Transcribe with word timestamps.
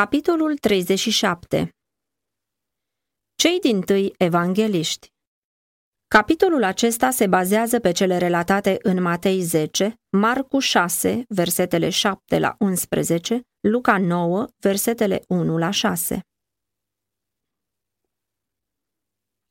Capitolul 0.00 0.56
37 0.56 1.68
Cei 3.34 3.58
din 3.60 3.80
tâi 3.80 4.14
evangeliști 4.18 5.08
Capitolul 6.08 6.62
acesta 6.62 7.10
se 7.10 7.26
bazează 7.26 7.80
pe 7.80 7.92
cele 7.92 8.18
relatate 8.18 8.78
în 8.82 9.02
Matei 9.02 9.40
10, 9.40 9.94
Marcu 10.16 10.58
6, 10.58 11.24
versetele 11.28 11.88
7 11.88 12.38
la 12.38 12.56
11, 12.58 13.40
Luca 13.60 13.98
9, 13.98 14.46
versetele 14.56 15.22
1 15.28 15.58
la 15.58 15.70
6. 15.70 16.20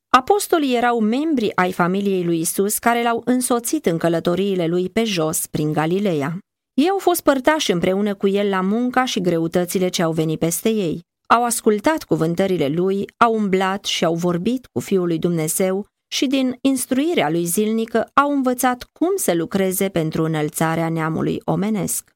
Apostolii 0.10 0.76
erau 0.76 1.00
membri 1.00 1.56
ai 1.56 1.72
familiei 1.72 2.24
lui 2.24 2.40
Isus 2.40 2.78
care 2.78 3.04
l-au 3.04 3.22
însoțit 3.26 3.86
în 3.86 3.98
călătoriile 3.98 4.68
lui 4.68 4.90
pe 4.90 5.04
jos 5.04 5.48
prin 5.48 5.74
Galileea. 5.74 6.40
Ei 6.76 6.90
au 6.90 6.98
fost 6.98 7.22
părtași 7.22 7.72
împreună 7.72 8.16
cu 8.16 8.28
el 8.28 8.50
la 8.50 8.62
munca 8.62 9.06
și 9.06 9.22
greutățile 9.22 9.88
ce 9.88 10.04
au 10.04 10.12
venit 10.12 10.40
peste 10.40 10.70
ei. 10.70 11.04
Au 11.28 11.44
ascultat 11.44 12.04
cuvântările 12.04 12.68
lui, 12.68 13.06
au 13.18 13.34
umblat 13.34 13.86
și 13.86 14.06
au 14.06 14.16
vorbit 14.16 14.66
cu 14.66 14.80
Fiul 14.80 15.08
lui 15.08 15.20
Dumnezeu 15.20 15.86
și 16.12 16.28
din 16.28 16.58
instruirea 16.62 17.30
lui 17.30 17.46
zilnică 17.46 18.10
au 18.14 18.32
învățat 18.32 18.90
cum 18.92 19.10
să 19.16 19.34
lucreze 19.34 19.90
pentru 19.90 20.24
înălțarea 20.24 20.90
neamului 20.90 21.42
omenesc. 21.46 22.12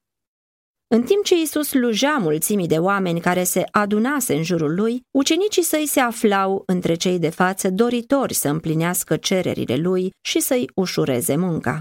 În 0.94 1.02
timp 1.02 1.24
ce 1.24 1.34
Isus 1.40 1.68
slujea 1.68 2.16
mulțimii 2.16 2.66
de 2.66 2.78
oameni 2.78 3.20
care 3.20 3.44
se 3.44 3.64
adunase 3.70 4.34
în 4.34 4.42
jurul 4.42 4.74
lui, 4.74 5.02
ucenicii 5.10 5.62
săi 5.62 5.86
se 5.86 6.00
aflau 6.00 6.62
între 6.66 6.94
cei 6.94 7.18
de 7.18 7.28
față 7.28 7.70
doritori 7.70 8.34
să 8.34 8.48
împlinească 8.48 9.16
cererile 9.16 9.76
lui 9.76 10.10
și 10.20 10.40
să-i 10.40 10.70
ușureze 10.74 11.36
munca. 11.36 11.80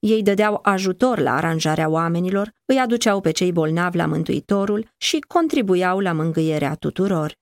Ei 0.00 0.22
dădeau 0.22 0.58
ajutor 0.62 1.18
la 1.18 1.36
aranjarea 1.36 1.88
oamenilor, 1.88 2.52
îi 2.64 2.78
aduceau 2.78 3.20
pe 3.20 3.30
cei 3.30 3.52
bolnavi 3.52 3.96
la 3.96 4.06
Mântuitorul 4.06 4.88
și 4.96 5.18
contribuiau 5.18 5.98
la 5.98 6.12
mângâierea 6.12 6.74
tuturor. 6.74 7.38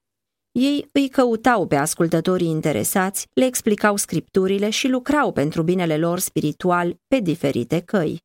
Ei 0.51 0.89
îi 0.91 1.09
căutau 1.09 1.67
pe 1.67 1.75
ascultătorii 1.75 2.47
interesați, 2.47 3.27
le 3.33 3.45
explicau 3.45 3.95
scripturile 3.95 4.69
și 4.69 4.87
lucrau 4.87 5.31
pentru 5.31 5.63
binele 5.63 5.97
lor 5.97 6.19
spiritual 6.19 6.99
pe 7.07 7.19
diferite 7.19 7.79
căi. 7.79 8.21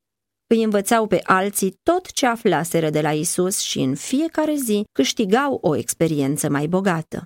Îi 0.46 0.62
învățau 0.62 1.06
pe 1.06 1.20
alții 1.22 1.78
tot 1.82 2.12
ce 2.12 2.26
aflaseră 2.26 2.90
de 2.90 3.00
la 3.00 3.12
Isus 3.12 3.60
și 3.60 3.80
în 3.80 3.94
fiecare 3.94 4.54
zi 4.54 4.84
câștigau 4.92 5.58
o 5.62 5.76
experiență 5.76 6.50
mai 6.50 6.66
bogată. 6.66 7.24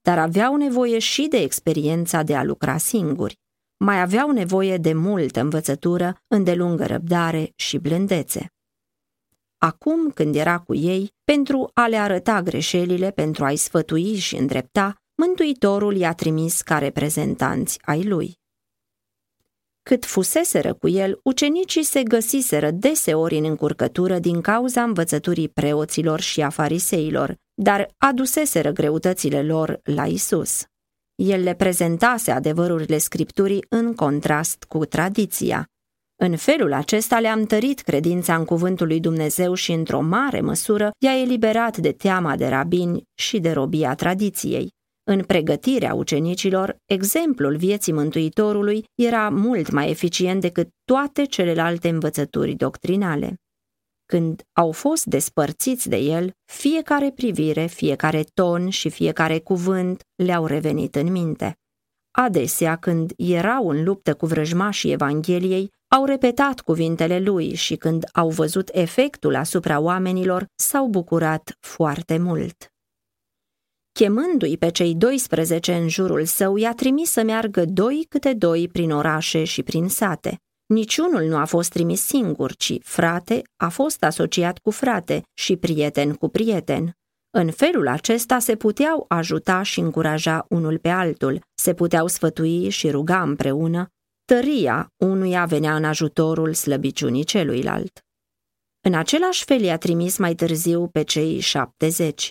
Dar 0.00 0.18
aveau 0.18 0.56
nevoie 0.56 0.98
și 0.98 1.26
de 1.28 1.36
experiența 1.36 2.22
de 2.22 2.34
a 2.36 2.44
lucra 2.44 2.76
singuri 2.76 3.38
mai 3.76 4.00
aveau 4.00 4.30
nevoie 4.30 4.76
de 4.76 4.92
multă 4.92 5.40
învățătură, 5.40 6.22
îndelungă 6.26 6.86
răbdare 6.86 7.52
și 7.56 7.78
blândețe. 7.78 8.50
Acum, 9.58 10.10
când 10.10 10.34
era 10.34 10.58
cu 10.58 10.74
ei, 10.74 11.14
pentru 11.24 11.70
a 11.74 11.86
le 11.86 11.96
arăta 11.96 12.42
greșelile, 12.42 13.10
pentru 13.10 13.44
a-i 13.44 13.56
sfătui 13.56 14.14
și 14.14 14.36
îndrepta, 14.36 15.00
Mântuitorul 15.22 15.96
i-a 15.96 16.12
trimis 16.12 16.60
ca 16.60 16.78
reprezentanți 16.78 17.78
ai 17.82 18.04
lui. 18.04 18.38
Cât 19.82 20.04
fuseseră 20.04 20.74
cu 20.74 20.88
el, 20.88 21.20
ucenicii 21.22 21.82
se 21.82 22.02
găsiseră 22.02 22.70
deseori 22.70 23.36
în 23.36 23.44
încurcătură 23.44 24.18
din 24.18 24.40
cauza 24.40 24.82
învățăturii 24.82 25.48
preoților 25.48 26.20
și 26.20 26.42
a 26.42 26.48
fariseilor, 26.48 27.36
dar 27.54 27.94
aduseseră 27.98 28.70
greutățile 28.70 29.42
lor 29.42 29.80
la 29.82 30.06
Isus. 30.06 30.64
El 31.16 31.42
le 31.42 31.54
prezentase 31.54 32.30
adevărurile 32.30 32.98
scripturii 32.98 33.64
în 33.68 33.94
contrast 33.94 34.64
cu 34.64 34.84
tradiția. 34.84 35.66
În 36.22 36.36
felul 36.36 36.72
acesta 36.72 37.20
le-a 37.20 37.32
întărit 37.32 37.80
credința 37.80 38.36
în 38.36 38.44
cuvântul 38.44 38.86
lui 38.86 39.00
Dumnezeu 39.00 39.54
și, 39.54 39.72
într-o 39.72 40.00
mare 40.00 40.40
măsură, 40.40 40.90
i-a 40.98 41.20
eliberat 41.20 41.76
de 41.76 41.92
teama 41.92 42.36
de 42.36 42.46
rabini 42.46 43.02
și 43.14 43.38
de 43.38 43.52
robia 43.52 43.94
tradiției. 43.94 44.70
În 45.10 45.22
pregătirea 45.22 45.94
ucenicilor, 45.94 46.76
exemplul 46.84 47.56
vieții 47.56 47.92
Mântuitorului 47.92 48.84
era 48.94 49.28
mult 49.28 49.70
mai 49.70 49.90
eficient 49.90 50.40
decât 50.40 50.68
toate 50.84 51.24
celelalte 51.24 51.88
învățături 51.88 52.54
doctrinale. 52.54 53.34
Când 54.06 54.42
au 54.52 54.72
fost 54.72 55.04
despărțiți 55.04 55.88
de 55.88 55.96
el, 55.96 56.32
fiecare 56.44 57.10
privire, 57.10 57.66
fiecare 57.66 58.24
ton 58.34 58.68
și 58.68 58.90
fiecare 58.90 59.38
cuvânt 59.38 60.02
le-au 60.14 60.46
revenit 60.46 60.94
în 60.94 61.12
minte. 61.12 61.58
Adesea, 62.10 62.76
când 62.76 63.12
erau 63.16 63.68
în 63.68 63.84
luptă 63.84 64.14
cu 64.14 64.26
vrăjmașii 64.26 64.92
Evangheliei, 64.92 65.72
au 65.88 66.04
repetat 66.04 66.60
cuvintele 66.60 67.18
lui 67.18 67.54
și 67.54 67.76
când 67.76 68.04
au 68.12 68.28
văzut 68.28 68.68
efectul 68.72 69.34
asupra 69.34 69.80
oamenilor, 69.80 70.46
s-au 70.54 70.86
bucurat 70.86 71.56
foarte 71.60 72.18
mult. 72.18 72.70
Chemându-i 73.92 74.56
pe 74.56 74.70
cei 74.70 74.94
12 74.94 75.74
în 75.74 75.88
jurul 75.88 76.24
său, 76.24 76.56
i-a 76.56 76.74
trimis 76.74 77.10
să 77.10 77.22
meargă 77.22 77.64
doi 77.64 78.06
câte 78.08 78.32
doi 78.32 78.68
prin 78.68 78.90
orașe 78.90 79.44
și 79.44 79.62
prin 79.62 79.88
sate. 79.88 80.40
Niciunul 80.66 81.22
nu 81.22 81.36
a 81.36 81.44
fost 81.44 81.70
trimis 81.70 82.00
singur, 82.00 82.54
ci 82.54 82.78
frate 82.82 83.42
a 83.56 83.68
fost 83.68 84.02
asociat 84.02 84.58
cu 84.58 84.70
frate 84.70 85.22
și 85.34 85.56
prieten 85.56 86.14
cu 86.14 86.28
prieten. 86.28 86.96
În 87.30 87.50
felul 87.50 87.88
acesta 87.88 88.38
se 88.38 88.56
puteau 88.56 89.04
ajuta 89.08 89.62
și 89.62 89.80
încuraja 89.80 90.46
unul 90.48 90.78
pe 90.78 90.88
altul, 90.88 91.40
se 91.54 91.74
puteau 91.74 92.06
sfătui 92.06 92.68
și 92.68 92.90
ruga 92.90 93.22
împreună, 93.22 93.88
tăria 94.24 94.92
unuia 94.96 95.44
venea 95.44 95.76
în 95.76 95.84
ajutorul 95.84 96.54
slăbiciunii 96.54 97.24
celuilalt. 97.24 98.00
În 98.80 98.94
același 98.94 99.44
fel 99.44 99.60
i-a 99.60 99.78
trimis 99.78 100.16
mai 100.16 100.34
târziu 100.34 100.88
pe 100.88 101.02
cei 101.02 101.40
șaptezeci. 101.40 102.30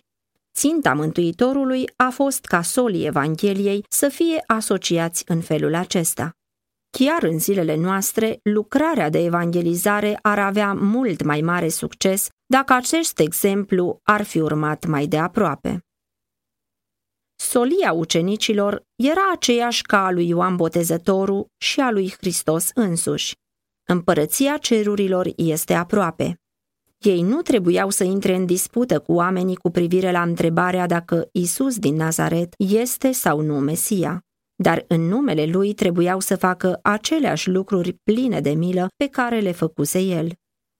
Ținta 0.53 0.93
Mântuitorului 0.93 1.89
a 1.95 2.09
fost 2.09 2.45
ca 2.45 2.61
solii 2.61 3.05
Evangheliei 3.05 3.85
să 3.89 4.09
fie 4.09 4.43
asociați 4.47 5.23
în 5.27 5.41
felul 5.41 5.75
acesta. 5.75 6.35
Chiar 6.97 7.23
în 7.23 7.39
zilele 7.39 7.75
noastre, 7.75 8.39
lucrarea 8.43 9.09
de 9.09 9.23
evangelizare 9.23 10.19
ar 10.21 10.39
avea 10.39 10.73
mult 10.73 11.23
mai 11.23 11.41
mare 11.41 11.69
succes 11.69 12.29
dacă 12.45 12.73
acest 12.73 13.19
exemplu 13.19 13.99
ar 14.03 14.23
fi 14.23 14.39
urmat 14.39 14.85
mai 14.85 15.07
de 15.07 15.17
aproape. 15.17 15.85
Solia 17.35 17.91
ucenicilor 17.91 18.83
era 18.95 19.31
aceeași 19.33 19.81
ca 19.81 20.05
a 20.05 20.11
lui 20.11 20.27
Ioan 20.27 20.55
Botezătorul 20.55 21.47
și 21.57 21.79
a 21.79 21.91
lui 21.91 22.13
Hristos 22.17 22.69
însuși. 22.73 23.33
Împărăția 23.87 24.57
cerurilor 24.57 25.27
este 25.35 25.73
aproape. 25.73 26.39
Ei 26.97 27.21
nu 27.21 27.41
trebuiau 27.41 27.89
să 27.89 28.03
intre 28.03 28.35
în 28.35 28.45
dispută 28.45 28.99
cu 28.99 29.13
oamenii 29.13 29.55
cu 29.55 29.69
privire 29.69 30.11
la 30.11 30.21
întrebarea 30.21 30.85
dacă 30.87 31.29
Isus 31.31 31.77
din 31.77 31.95
Nazaret 31.95 32.53
este 32.57 33.11
sau 33.11 33.41
nu 33.41 33.59
Mesia 33.59 34.24
dar 34.55 34.85
în 34.87 35.01
numele 35.01 35.45
lui 35.45 35.73
trebuiau 35.73 36.19
să 36.19 36.35
facă 36.35 36.79
aceleași 36.81 37.49
lucruri 37.49 37.93
pline 37.93 38.39
de 38.41 38.49
milă 38.49 38.87
pe 38.95 39.07
care 39.07 39.39
le 39.39 39.51
făcuse 39.51 39.99
el. 39.99 40.31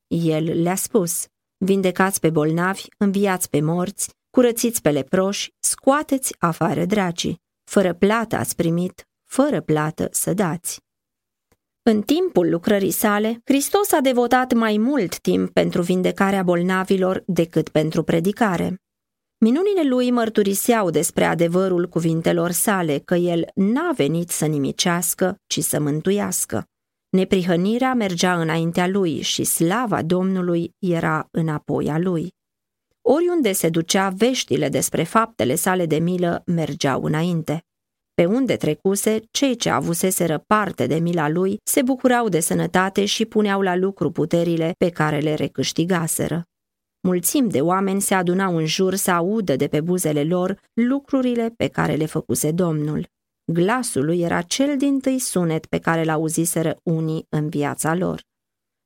El 0.08 0.62
le-a 0.62 0.76
spus, 0.76 1.26
vindecați 1.58 2.20
pe 2.20 2.30
bolnavi, 2.30 2.86
înviați 2.98 3.50
pe 3.50 3.62
morți, 3.62 4.10
curățiți 4.30 4.82
pe 4.82 4.92
leproși, 4.92 5.54
scoateți 5.60 6.36
afară 6.40 6.86
dracii. 6.86 7.44
Fără 7.72 7.94
plată 7.94 8.36
ați 8.36 8.56
primit, 8.56 9.08
fără 9.30 9.62
plată 9.62 10.08
să 10.12 10.34
dați. 10.34 10.84
În 11.82 12.02
timpul 12.02 12.50
lucrării 12.50 12.92
sale, 12.92 13.42
Hristos 13.44 13.92
a 13.92 14.00
devotat 14.00 14.54
mai 14.54 14.78
mult 14.78 15.20
timp 15.20 15.50
pentru 15.54 15.82
vindecarea 15.82 16.44
bolnavilor 16.44 17.24
decât 17.26 17.70
pentru 17.70 18.04
predicare. 18.04 18.85
Minunile 19.46 19.84
lui 19.84 20.12
mărturiseau 20.12 20.90
despre 20.90 21.26
adevărul 21.26 21.88
cuvintelor 21.88 22.52
sale 22.52 22.98
că 22.98 23.16
el 23.16 23.48
n-a 23.56 23.92
venit 23.96 24.30
să 24.30 24.46
nimicească, 24.46 25.38
ci 25.48 25.60
să 25.60 25.80
mântuiască. 25.80 26.64
Neprihănirea 27.10 27.94
mergea 27.94 28.42
înaintea 28.42 28.88
lui 28.88 29.22
și 29.22 29.44
slava 29.44 30.02
Domnului 30.02 30.72
era 30.80 31.28
înapoi 31.32 31.90
a 31.90 31.98
lui. 31.98 32.34
Oriunde 33.02 33.52
se 33.52 33.70
ducea, 33.70 34.10
veștile 34.10 34.70
despre 34.70 35.04
faptele 35.04 35.56
sale 35.56 35.86
de 35.86 35.98
milă 35.98 36.44
mergeau 36.46 37.04
înainte. 37.04 37.64
Pe 38.14 38.26
unde 38.26 38.56
trecuse, 38.56 39.22
cei 39.32 39.56
ce 39.56 39.70
avuseseră 39.70 40.44
parte 40.48 40.88
de 40.88 40.96
mila 40.96 41.30
lui 41.30 41.58
se 41.64 41.82
bucurau 41.82 42.30
de 42.30 42.40
sănătate 42.40 43.06
și 43.06 43.26
puneau 43.26 43.62
la 43.62 43.76
lucru 43.76 44.12
puterile 44.12 44.72
pe 44.78 44.90
care 44.90 45.20
le 45.20 45.34
recâștigaseră. 45.34 46.46
Mulțimi 47.06 47.50
de 47.50 47.62
oameni 47.62 48.02
se 48.02 48.14
adunau 48.14 48.56
în 48.56 48.66
jur 48.66 48.96
să 48.96 49.12
audă 49.12 49.56
de 49.56 49.68
pe 49.68 49.82
buzele 49.82 50.24
lor 50.24 50.62
lucrurile 50.74 51.54
pe 51.58 51.68
care 51.68 51.96
le 51.96 52.06
făcuse 52.06 52.52
Domnul. 52.52 53.08
Glasul 53.52 54.06
lui 54.06 54.22
era 54.22 54.42
cel 54.42 54.78
din 54.78 55.00
tâi 55.00 55.20
sunet 55.20 55.66
pe 55.66 55.80
care 55.80 56.04
l-auziseră 56.04 56.78
unii 56.84 57.26
în 57.30 57.50
viața 57.50 57.96
lor. 57.96 58.22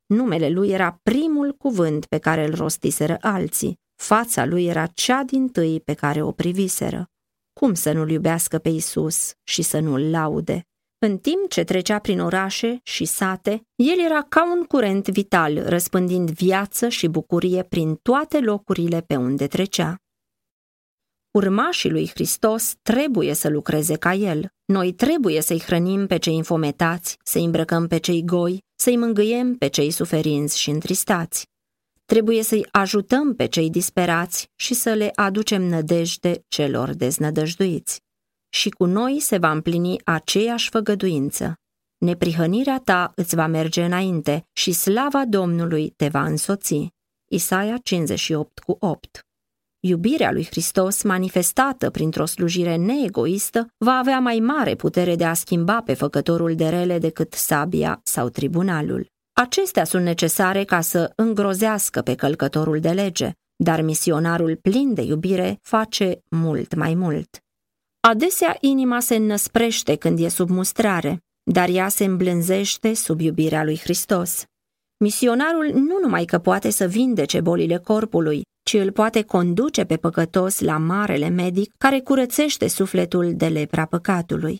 Numele 0.06 0.50
lui 0.50 0.70
era 0.70 1.00
primul 1.04 1.54
cuvânt 1.54 2.06
pe 2.06 2.18
care 2.18 2.46
îl 2.46 2.56
rostiseră 2.56 3.18
alții. 3.22 3.80
Fața 3.96 4.46
lui 4.46 4.66
era 4.66 4.86
cea 4.86 5.24
din 5.24 5.48
tâi 5.50 5.82
pe 5.82 5.94
care 5.94 6.22
o 6.22 6.32
priviseră. 6.32 7.06
Cum 7.54 7.74
să 7.74 7.92
nu-l 7.92 8.10
iubească 8.10 8.58
pe 8.58 8.70
Isus 8.70 9.32
și 9.44 9.62
să 9.62 9.80
nu-l 9.80 10.10
laude? 10.10 10.69
În 11.02 11.18
timp 11.18 11.50
ce 11.50 11.64
trecea 11.64 12.00
prin 12.00 12.20
orașe 12.20 12.80
și 12.84 13.06
sate, 13.06 13.62
el 13.76 14.00
era 14.06 14.22
ca 14.22 14.52
un 14.52 14.64
curent 14.64 15.08
vital, 15.08 15.70
răspândind 15.70 16.32
viață 16.32 16.90
și 16.90 17.08
bucurie 17.08 17.64
prin 17.64 17.96
toate 17.96 18.40
locurile 18.40 19.02
pe 19.02 19.16
unde 19.16 19.48
trecea. 19.48 19.96
Urmașii 21.32 21.90
lui 21.90 22.08
Hristos 22.08 22.74
trebuie 22.82 23.34
să 23.34 23.50
lucreze 23.50 23.96
ca 23.96 24.14
el. 24.14 24.48
Noi 24.66 24.94
trebuie 24.94 25.42
să-i 25.42 25.60
hrănim 25.60 26.08
pe 26.08 26.18
cei 26.18 26.36
infometați, 26.36 27.18
să-i 27.24 27.44
îmbrăcăm 27.44 27.88
pe 27.88 27.98
cei 27.98 28.24
goi, 28.26 28.64
să-i 28.76 28.98
mângâiem 28.98 29.56
pe 29.56 29.68
cei 29.68 29.92
suferinți 29.92 30.60
și 30.60 30.70
întristați. 30.70 31.48
Trebuie 32.06 32.44
să-i 32.44 32.68
ajutăm 32.72 33.36
pe 33.36 33.46
cei 33.46 33.70
disperați 33.70 34.50
și 34.56 34.74
să 34.74 34.94
le 34.94 35.12
aducem 35.16 35.62
nădejde 35.62 36.44
celor 36.48 36.94
deznădăjduiți. 36.94 38.02
Și 38.50 38.70
cu 38.70 38.86
noi 38.86 39.20
se 39.20 39.38
va 39.38 39.52
împlini 39.52 40.02
aceeași 40.04 40.70
făgăduință. 40.70 41.54
Neprihănirea 41.98 42.82
ta 42.84 43.12
îți 43.16 43.36
va 43.36 43.48
merge 43.48 43.84
înainte 43.84 44.48
și 44.54 44.72
slava 44.72 45.26
Domnului 45.26 45.90
te 45.90 46.08
va 46.08 46.24
însoți. 46.24 46.88
Isaia 47.32 47.78
58 47.78 48.60
cu 48.60 48.78
8 48.80 49.24
Iubirea 49.80 50.32
lui 50.32 50.46
Hristos, 50.46 51.04
manifestată 51.04 51.90
printr-o 51.90 52.26
slujire 52.26 52.76
neegoistă, 52.76 53.68
va 53.78 53.92
avea 53.92 54.20
mai 54.20 54.40
mare 54.40 54.76
putere 54.76 55.16
de 55.16 55.26
a 55.26 55.34
schimba 55.34 55.82
pe 55.82 55.94
făcătorul 55.94 56.56
de 56.56 56.70
rele 56.70 57.00
decât 57.00 57.34
sabia 57.34 58.00
sau 58.04 58.30
tribunalul. 58.30 59.08
Acestea 59.34 59.84
sunt 59.84 60.04
necesare 60.04 60.64
ca 60.64 60.82
să 60.82 61.12
îngrozească 61.16 62.02
pe 62.02 62.16
călcătorul 62.16 62.80
de 62.80 62.90
lege, 62.90 63.32
dar 63.56 63.82
misionarul 63.82 64.56
plin 64.56 64.94
de 64.94 65.02
iubire 65.02 65.60
face 65.62 66.22
mult 66.30 66.76
mai 66.76 66.94
mult. 66.94 67.44
Adesea 68.02 68.58
inima 68.60 69.00
se 69.00 69.16
înnăsprește 69.16 69.96
când 69.96 70.20
e 70.20 70.28
sub 70.28 70.50
mustrare, 70.50 71.20
dar 71.52 71.70
ea 71.70 71.88
se 71.88 72.04
îmblânzește 72.04 72.94
sub 72.94 73.20
iubirea 73.20 73.64
lui 73.64 73.78
Hristos. 73.78 74.44
Misionarul 74.98 75.72
nu 75.74 76.00
numai 76.02 76.26
că 76.26 76.38
poate 76.40 76.70
să 76.70 76.86
vindece 76.86 77.42
bolile 77.42 77.78
corpului, 77.78 78.42
ci 78.64 78.74
îl 78.74 78.92
poate 78.92 79.22
conduce 79.22 79.84
pe 79.84 79.98
păcătos 79.98 80.60
la 80.60 80.78
marele 80.78 81.30
medic 81.30 81.74
care 81.78 82.00
curățește 82.00 82.68
sufletul 82.68 83.34
de 83.36 83.48
lepra 83.48 83.86
păcatului. 83.86 84.58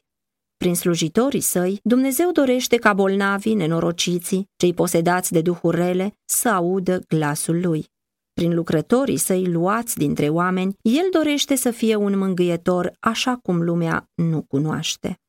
Prin 0.58 0.76
slujitorii 0.76 1.42
săi, 1.42 1.80
Dumnezeu 1.84 2.32
dorește 2.32 2.78
ca 2.78 2.94
bolnavii, 2.94 3.54
nenorociții, 3.54 4.46
cei 4.58 4.74
posedați 4.74 5.32
de 5.32 5.42
duhuri 5.42 5.78
rele, 5.78 6.14
să 6.26 6.50
audă 6.50 7.02
glasul 7.08 7.60
lui. 7.62 7.86
Prin 8.40 8.54
lucrătorii 8.54 9.18
săi 9.18 9.46
luați 9.46 9.98
dintre 9.98 10.30
oameni, 10.30 10.76
el 10.82 11.08
dorește 11.12 11.56
să 11.56 11.72
fie 11.72 11.96
un 11.96 12.18
mângâietor 12.18 12.94
așa 13.00 13.36
cum 13.36 13.62
lumea 13.62 14.10
nu 14.16 14.42
cunoaște. 14.42 15.20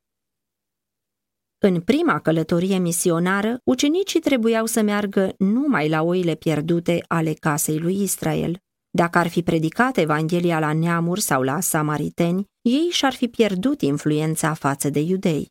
În 1.59 1.81
prima 1.81 2.21
călătorie 2.21 2.79
misionară, 2.79 3.61
ucenicii 3.65 4.21
trebuiau 4.21 4.67
să 4.67 4.83
meargă 4.83 5.35
numai 5.39 5.89
la 5.89 6.03
oile 6.03 6.35
pierdute 6.35 7.05
ale 7.09 7.33
casei 7.33 7.79
lui 7.79 8.03
Israel. 8.03 8.59
Dacă 8.91 9.19
ar 9.19 9.29
fi 9.29 9.43
predicat 9.43 9.97
Evanghelia 9.97 10.59
la 10.59 10.73
neamuri 10.73 11.21
sau 11.21 11.43
la 11.43 11.61
samariteni, 11.61 12.45
ei 12.61 12.89
și-ar 12.91 13.13
fi 13.13 13.29
pierdut 13.29 13.81
influența 13.81 14.55
față 14.55 14.91
de 14.91 15.01
iudei. 15.01 15.49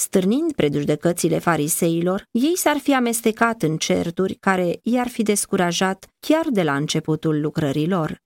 Stârnind 0.00 0.52
predujudecățile 0.52 1.38
fariseilor, 1.38 2.24
ei 2.30 2.56
s-ar 2.56 2.76
fi 2.76 2.94
amestecat 2.94 3.62
în 3.62 3.76
certuri 3.76 4.34
care 4.34 4.78
i-ar 4.82 5.08
fi 5.08 5.22
descurajat 5.22 6.06
chiar 6.20 6.46
de 6.50 6.62
la 6.62 6.76
începutul 6.76 7.40
lucrărilor. 7.40 8.18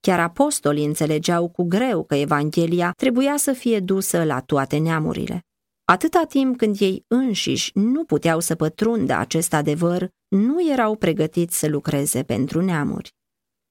Chiar 0.00 0.20
apostolii 0.20 0.84
înțelegeau 0.84 1.48
cu 1.48 1.62
greu 1.62 2.04
că 2.04 2.14
Evanghelia 2.14 2.92
trebuia 2.96 3.36
să 3.36 3.52
fie 3.52 3.80
dusă 3.80 4.24
la 4.24 4.40
toate 4.40 4.76
neamurile. 4.76 5.40
Atâta 5.84 6.24
timp 6.28 6.56
când 6.56 6.76
ei 6.80 7.04
înșiși 7.08 7.70
nu 7.74 8.04
puteau 8.04 8.40
să 8.40 8.54
pătrundă 8.54 9.14
acest 9.14 9.54
adevăr, 9.54 10.08
nu 10.28 10.70
erau 10.70 10.96
pregătiți 10.96 11.58
să 11.58 11.68
lucreze 11.68 12.22
pentru 12.22 12.62
neamuri. 12.62 13.12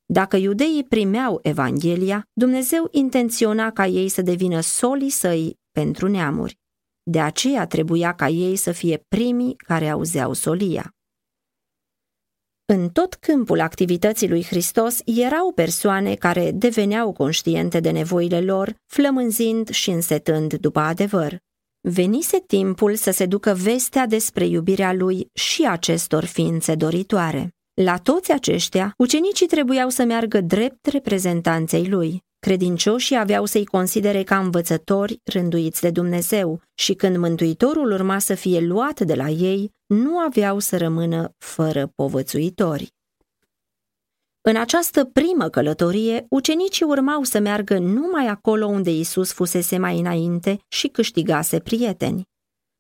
Dacă 0.06 0.38
iudeii 0.38 0.84
primeau 0.84 1.40
Evanghelia, 1.42 2.28
Dumnezeu 2.34 2.88
intenționa 2.92 3.72
ca 3.72 3.86
ei 3.86 4.10
să 4.10 4.22
devină 4.22 4.60
solii 4.60 5.10
săi 5.10 5.60
pentru 5.72 6.08
neamuri. 6.08 6.62
De 7.04 7.20
aceea 7.20 7.68
trebuia 7.68 8.14
ca 8.14 8.28
ei 8.28 8.56
să 8.56 8.72
fie 8.72 9.06
primii 9.08 9.56
care 9.56 9.90
auzeau 9.90 10.34
solia. 10.34 10.94
În 12.66 12.90
tot 12.90 13.14
câmpul 13.14 13.60
activității 13.60 14.30
lui 14.30 14.44
Hristos 14.44 15.00
erau 15.06 15.52
persoane 15.52 16.16
care 16.16 16.52
deveneau 16.52 17.12
conștiente 17.12 17.80
de 17.80 17.92
nevoile 17.92 18.42
lor, 18.42 18.76
flămânzind 18.86 19.70
și 19.70 19.90
însetând 19.90 20.54
după 20.54 20.80
adevăr. 20.80 21.38
Venise 21.90 22.40
timpul 22.40 22.96
să 22.96 23.12
se 23.12 23.26
ducă 23.26 23.54
vestea 23.54 24.06
despre 24.06 24.46
iubirea 24.46 24.94
lui 24.94 25.30
și 25.34 25.66
acestor 25.68 26.26
ființe 26.26 26.76
doritoare. 26.76 27.50
La 27.74 27.98
toți 27.98 28.32
aceștia, 28.32 28.94
ucenicii 28.98 29.48
trebuiau 29.48 29.90
să 29.90 30.04
meargă 30.04 30.42
drept 30.42 30.86
reprezentanței 30.86 31.88
lui. 31.88 32.24
Credincioșii 32.44 33.18
aveau 33.18 33.46
să-i 33.46 33.66
considere 33.66 34.24
ca 34.24 34.40
învățători 34.40 35.22
rânduiți 35.24 35.82
de 35.82 35.90
Dumnezeu 35.90 36.62
și 36.74 36.94
când 36.94 37.18
Mântuitorul 37.18 37.92
urma 37.92 38.20
să 38.20 38.34
fie 38.34 38.60
luat 38.60 39.00
de 39.00 39.14
la 39.14 39.28
ei, 39.28 39.72
nu 39.86 40.20
aveau 40.20 40.60
să 40.60 40.78
rămână 40.78 41.36
fără 41.38 41.92
povățuitori. 41.96 42.94
În 44.42 44.56
această 44.56 45.06
primă 45.06 45.50
călătorie, 45.50 46.26
ucenicii 46.30 46.86
urmau 46.86 47.24
să 47.24 47.40
meargă 47.40 47.78
numai 47.78 48.28
acolo 48.28 48.66
unde 48.66 48.92
Isus 48.92 49.32
fusese 49.32 49.78
mai 49.78 50.00
înainte 50.00 50.60
și 50.68 50.88
câștigase 50.88 51.60
prieteni. 51.60 52.24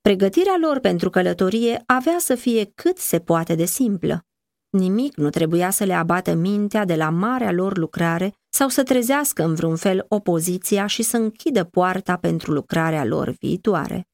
Pregătirea 0.02 0.58
lor 0.62 0.80
pentru 0.80 1.10
călătorie 1.10 1.84
avea 1.86 2.18
să 2.20 2.36
fie 2.36 2.72
cât 2.76 2.98
se 2.98 3.20
poate 3.20 3.56
de 3.56 3.66
simplă. 3.66 4.26
Nimic 4.70 5.16
nu 5.16 5.30
trebuia 5.30 5.70
să 5.70 5.84
le 5.84 5.94
abată 5.94 6.34
mintea 6.34 6.86
de 6.86 6.96
la 6.96 7.10
marea 7.10 7.52
lor 7.52 7.78
lucrare 7.78 8.34
sau 8.56 8.70
să 8.70 8.84
trezească 8.84 9.44
în 9.44 9.54
vreun 9.54 9.76
fel 9.76 10.06
opoziția 10.08 10.86
și 10.86 11.02
să 11.02 11.18
închidă 11.18 11.64
poarta 11.64 12.18
pentru 12.18 12.52
lucrarea 12.52 13.06
lor 13.06 13.30
viitoare. 13.40 14.08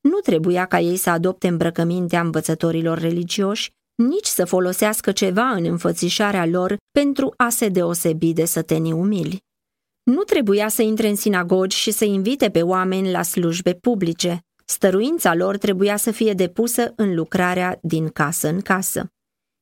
Nu 0.00 0.18
trebuia 0.18 0.66
ca 0.66 0.80
ei 0.80 0.96
să 0.96 1.10
adopte 1.10 1.48
îmbrăcămintea 1.48 2.20
învățătorilor 2.20 2.98
religioși, 2.98 3.70
nici 3.94 4.26
să 4.26 4.44
folosească 4.44 5.12
ceva 5.12 5.48
în 5.48 5.64
înfățișarea 5.64 6.46
lor 6.46 6.76
pentru 6.90 7.34
a 7.36 7.48
se 7.48 7.68
deosebi 7.68 8.32
de 8.32 8.44
sătenii 8.44 8.92
umili. 8.92 9.44
Nu 10.02 10.22
trebuia 10.22 10.68
să 10.68 10.82
intre 10.82 11.08
în 11.08 11.16
sinagogi 11.16 11.76
și 11.76 11.90
să 11.90 12.04
invite 12.04 12.50
pe 12.50 12.62
oameni 12.62 13.10
la 13.10 13.22
slujbe 13.22 13.74
publice. 13.74 14.40
Stăruința 14.64 15.34
lor 15.34 15.56
trebuia 15.56 15.96
să 15.96 16.10
fie 16.10 16.32
depusă 16.32 16.92
în 16.96 17.14
lucrarea 17.14 17.78
din 17.82 18.08
casă 18.08 18.48
în 18.48 18.60
casă. 18.60 19.10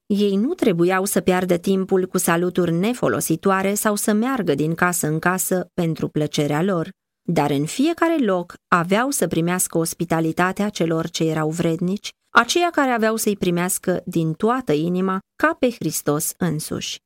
Ei 0.07 0.37
nu 0.37 0.55
trebuiau 0.55 1.05
să 1.05 1.21
piardă 1.21 1.57
timpul 1.57 2.07
cu 2.07 2.19
saluturi 2.19 2.73
nefolositoare 2.73 3.75
sau 3.75 3.95
să 3.95 4.13
meargă 4.13 4.55
din 4.55 4.75
casă 4.75 5.07
în 5.07 5.19
casă 5.19 5.71
pentru 5.75 6.09
plăcerea 6.09 6.63
lor, 6.63 6.89
dar 7.29 7.51
în 7.51 7.67
fiecare 7.67 8.25
loc 8.25 8.55
aveau 8.69 9.11
să 9.11 9.27
primească 9.27 9.79
ospitalitatea 9.79 10.69
celor 10.69 11.09
ce 11.09 11.25
erau 11.25 11.51
vrednici, 11.51 12.09
aceia 12.35 12.71
care 12.71 12.91
aveau 12.91 13.17
să-i 13.17 13.37
primească 13.37 14.03
din 14.07 14.33
toată 14.33 14.73
inima 14.73 15.19
ca 15.43 15.57
pe 15.59 15.71
Hristos 15.71 16.33
însuși. 16.39 16.97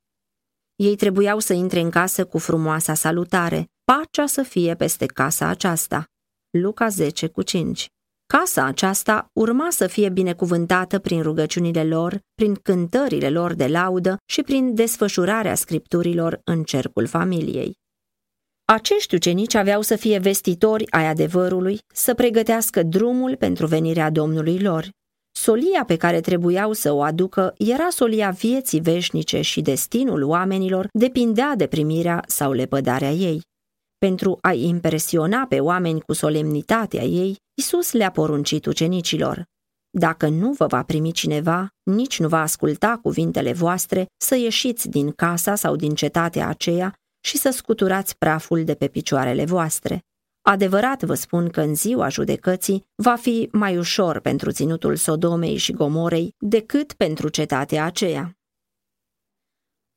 Ei 0.76 0.96
trebuiau 0.96 1.38
să 1.38 1.52
intre 1.52 1.80
în 1.80 1.90
casă 1.90 2.24
cu 2.24 2.38
frumoasa 2.38 2.94
salutare, 2.94 3.66
pacea 3.84 4.26
să 4.26 4.42
fie 4.42 4.74
peste 4.74 5.06
casa 5.06 5.46
aceasta. 5.46 6.04
Luca 6.50 6.88
10 6.88 7.26
cu 7.26 7.42
5 7.42 7.86
Casa 8.34 8.64
aceasta 8.64 9.30
urma 9.32 9.70
să 9.70 9.86
fie 9.86 10.08
binecuvântată 10.08 10.98
prin 10.98 11.22
rugăciunile 11.22 11.84
lor, 11.84 12.20
prin 12.34 12.54
cântările 12.54 13.30
lor 13.30 13.54
de 13.54 13.66
laudă 13.66 14.16
și 14.30 14.42
prin 14.42 14.74
desfășurarea 14.74 15.54
scripturilor 15.54 16.40
în 16.44 16.62
cercul 16.62 17.06
familiei. 17.06 17.76
Acești 18.64 19.14
ucenici 19.14 19.54
aveau 19.54 19.80
să 19.80 19.96
fie 19.96 20.18
vestitori 20.18 20.90
ai 20.90 21.06
adevărului, 21.06 21.78
să 21.94 22.14
pregătească 22.14 22.82
drumul 22.82 23.36
pentru 23.36 23.66
venirea 23.66 24.10
Domnului 24.10 24.60
lor. 24.60 24.88
Solia 25.32 25.84
pe 25.86 25.96
care 25.96 26.20
trebuiau 26.20 26.72
să 26.72 26.92
o 26.92 27.02
aducă 27.02 27.54
era 27.58 27.88
solia 27.90 28.30
vieții 28.30 28.80
veșnice 28.80 29.40
și 29.40 29.60
destinul 29.60 30.22
oamenilor 30.22 30.88
depindea 30.92 31.54
de 31.56 31.66
primirea 31.66 32.22
sau 32.26 32.52
lepădarea 32.52 33.10
ei. 33.10 33.40
Pentru 33.98 34.38
a 34.40 34.52
impresiona 34.52 35.46
pe 35.46 35.60
oameni 35.60 36.00
cu 36.00 36.12
solemnitatea 36.12 37.02
ei, 37.02 37.36
Isus 37.54 37.92
le-a 37.92 38.10
poruncit 38.10 38.66
ucenicilor, 38.66 39.44
Dacă 39.90 40.28
nu 40.28 40.52
vă 40.52 40.66
va 40.66 40.82
primi 40.82 41.12
cineva, 41.12 41.68
nici 41.82 42.18
nu 42.18 42.28
va 42.28 42.40
asculta 42.40 42.98
cuvintele 43.02 43.52
voastre, 43.52 44.06
să 44.16 44.36
ieșiți 44.36 44.88
din 44.88 45.12
casa 45.12 45.54
sau 45.54 45.76
din 45.76 45.94
cetatea 45.94 46.48
aceea 46.48 46.94
și 47.20 47.36
să 47.36 47.50
scuturați 47.50 48.18
praful 48.18 48.64
de 48.64 48.74
pe 48.74 48.88
picioarele 48.88 49.44
voastre. 49.44 50.02
Adevărat 50.42 51.02
vă 51.02 51.14
spun 51.14 51.48
că 51.48 51.60
în 51.60 51.74
ziua 51.74 52.08
judecății 52.08 52.86
va 52.94 53.16
fi 53.16 53.48
mai 53.52 53.78
ușor 53.78 54.20
pentru 54.20 54.50
ținutul 54.50 54.96
Sodomei 54.96 55.56
și 55.56 55.72
Gomorei 55.72 56.34
decât 56.38 56.92
pentru 56.92 57.28
cetatea 57.28 57.84
aceea. 57.84 58.32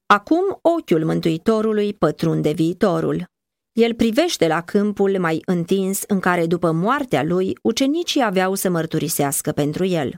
Acum 0.06 0.60
ochiul 0.62 1.06
Mântuitorului 1.06 1.94
pătrunde 1.94 2.52
viitorul. 2.52 3.31
El 3.72 3.94
privește 3.94 4.48
la 4.48 4.62
câmpul 4.62 5.20
mai 5.20 5.42
întins 5.46 6.04
în 6.08 6.20
care, 6.20 6.46
după 6.46 6.72
moartea 6.72 7.24
lui, 7.24 7.58
ucenicii 7.62 8.24
aveau 8.24 8.56
să 8.56 8.70
mărturisească 8.70 9.52
pentru 9.52 9.86
el. 9.86 10.16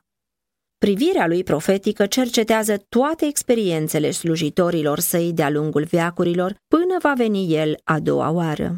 Privirea 0.78 1.28
lui 1.28 1.44
profetică 1.44 2.06
cercetează 2.06 2.86
toate 2.90 3.26
experiențele 3.26 4.12
slujitorilor 4.12 5.00
săi 5.00 5.34
de-a 5.34 5.50
lungul 5.50 5.84
veacurilor 5.84 6.56
până 6.68 6.98
va 7.02 7.14
veni 7.14 7.54
el 7.56 7.76
a 7.84 8.00
doua 8.00 8.32
oară. 8.32 8.78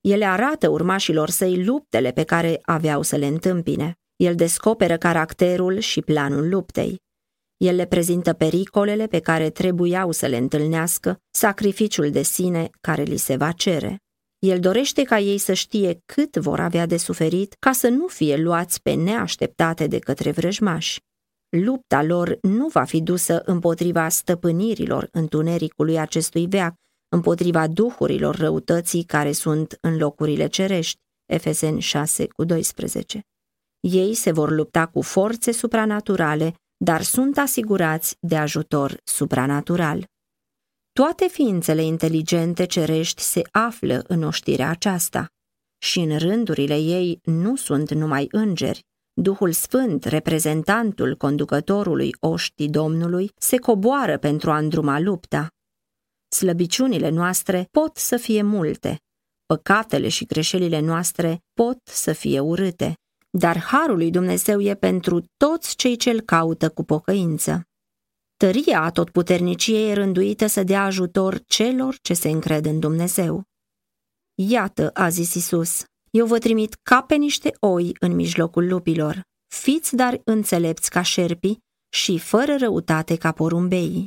El 0.00 0.22
arată 0.22 0.68
urmașilor 0.68 1.30
săi 1.30 1.64
luptele 1.64 2.10
pe 2.10 2.22
care 2.24 2.58
aveau 2.62 3.02
să 3.02 3.16
le 3.16 3.26
întâmpine. 3.26 3.96
El 4.16 4.34
descoperă 4.34 4.96
caracterul 4.96 5.78
și 5.78 6.02
planul 6.02 6.48
luptei. 6.48 7.00
El 7.56 7.74
le 7.74 7.86
prezintă 7.86 8.32
pericolele 8.32 9.06
pe 9.06 9.18
care 9.18 9.50
trebuiau 9.50 10.10
să 10.10 10.26
le 10.26 10.36
întâlnească, 10.36 11.18
sacrificiul 11.30 12.10
de 12.10 12.22
sine 12.22 12.70
care 12.80 13.02
li 13.02 13.16
se 13.16 13.36
va 13.36 13.52
cere. 13.52 14.01
El 14.46 14.60
dorește 14.60 15.02
ca 15.02 15.18
ei 15.18 15.38
să 15.38 15.52
știe 15.52 16.02
cât 16.04 16.36
vor 16.36 16.60
avea 16.60 16.86
de 16.86 16.96
suferit 16.96 17.56
ca 17.58 17.72
să 17.72 17.88
nu 17.88 18.06
fie 18.06 18.36
luați 18.36 18.82
pe 18.82 18.94
neașteptate 18.94 19.86
de 19.86 19.98
către 19.98 20.30
vrăjmași. 20.30 21.00
Lupta 21.48 22.02
lor 22.02 22.38
nu 22.40 22.68
va 22.68 22.84
fi 22.84 23.00
dusă 23.00 23.42
împotriva 23.44 24.08
stăpânirilor 24.08 25.08
întunericului 25.12 25.98
acestui 25.98 26.46
veac, 26.46 26.74
împotriva 27.08 27.66
duhurilor 27.66 28.36
răutății 28.36 29.02
care 29.02 29.32
sunt 29.32 29.78
în 29.80 29.96
locurile 29.96 30.46
cerești, 30.46 30.98
Efeseni 31.26 31.80
6 31.80 32.26
cu 32.26 32.44
12. 32.44 33.20
Ei 33.80 34.14
se 34.14 34.32
vor 34.32 34.50
lupta 34.50 34.86
cu 34.86 35.02
forțe 35.02 35.52
supranaturale, 35.52 36.54
dar 36.84 37.02
sunt 37.02 37.38
asigurați 37.38 38.16
de 38.20 38.36
ajutor 38.36 39.00
supranatural. 39.04 40.11
Toate 40.92 41.28
ființele 41.28 41.82
inteligente 41.82 42.64
cerești 42.64 43.22
se 43.22 43.42
află 43.50 44.04
în 44.06 44.22
oștirea 44.22 44.68
aceasta 44.68 45.26
și 45.82 45.98
în 45.98 46.18
rândurile 46.18 46.76
ei 46.76 47.20
nu 47.22 47.56
sunt 47.56 47.90
numai 47.90 48.28
îngeri. 48.30 48.80
Duhul 49.20 49.52
Sfânt, 49.52 50.04
reprezentantul 50.04 51.16
conducătorului 51.16 52.10
oștii 52.20 52.68
Domnului, 52.68 53.30
se 53.38 53.56
coboară 53.56 54.18
pentru 54.18 54.50
a 54.50 54.58
îndruma 54.58 55.00
lupta. 55.00 55.48
Slăbiciunile 56.28 57.08
noastre 57.08 57.68
pot 57.70 57.96
să 57.96 58.16
fie 58.16 58.42
multe, 58.42 58.96
păcatele 59.46 60.08
și 60.08 60.24
greșelile 60.24 60.80
noastre 60.80 61.38
pot 61.52 61.78
să 61.84 62.12
fie 62.12 62.40
urâte, 62.40 62.94
dar 63.30 63.58
harul 63.58 63.96
lui 63.96 64.10
Dumnezeu 64.10 64.60
e 64.60 64.74
pentru 64.74 65.24
toți 65.36 65.76
cei 65.76 65.96
ce-l 65.96 66.20
caută 66.20 66.70
cu 66.70 66.84
pocăință. 66.84 67.62
Tăria 68.42 68.82
atotputerniciei 68.82 69.90
e 69.90 69.92
rânduită 69.92 70.46
să 70.46 70.62
dea 70.62 70.82
ajutor 70.82 71.42
celor 71.46 71.96
ce 72.02 72.14
se 72.14 72.28
încred 72.28 72.64
în 72.64 72.80
Dumnezeu. 72.80 73.42
Iată, 74.34 74.90
a 74.94 75.08
zis 75.08 75.34
Isus, 75.34 75.84
eu 76.10 76.26
vă 76.26 76.38
trimit 76.38 76.74
ca 76.82 77.02
pe 77.02 77.14
niște 77.14 77.52
oi 77.60 77.96
în 78.00 78.14
mijlocul 78.14 78.68
lupilor. 78.68 79.22
Fiți 79.54 79.96
dar 79.96 80.20
înțelepți 80.24 80.90
ca 80.90 81.02
șerpii 81.02 81.58
și 81.92 82.18
fără 82.18 82.56
răutate 82.56 83.16
ca 83.16 83.32
porumbeii. 83.32 84.06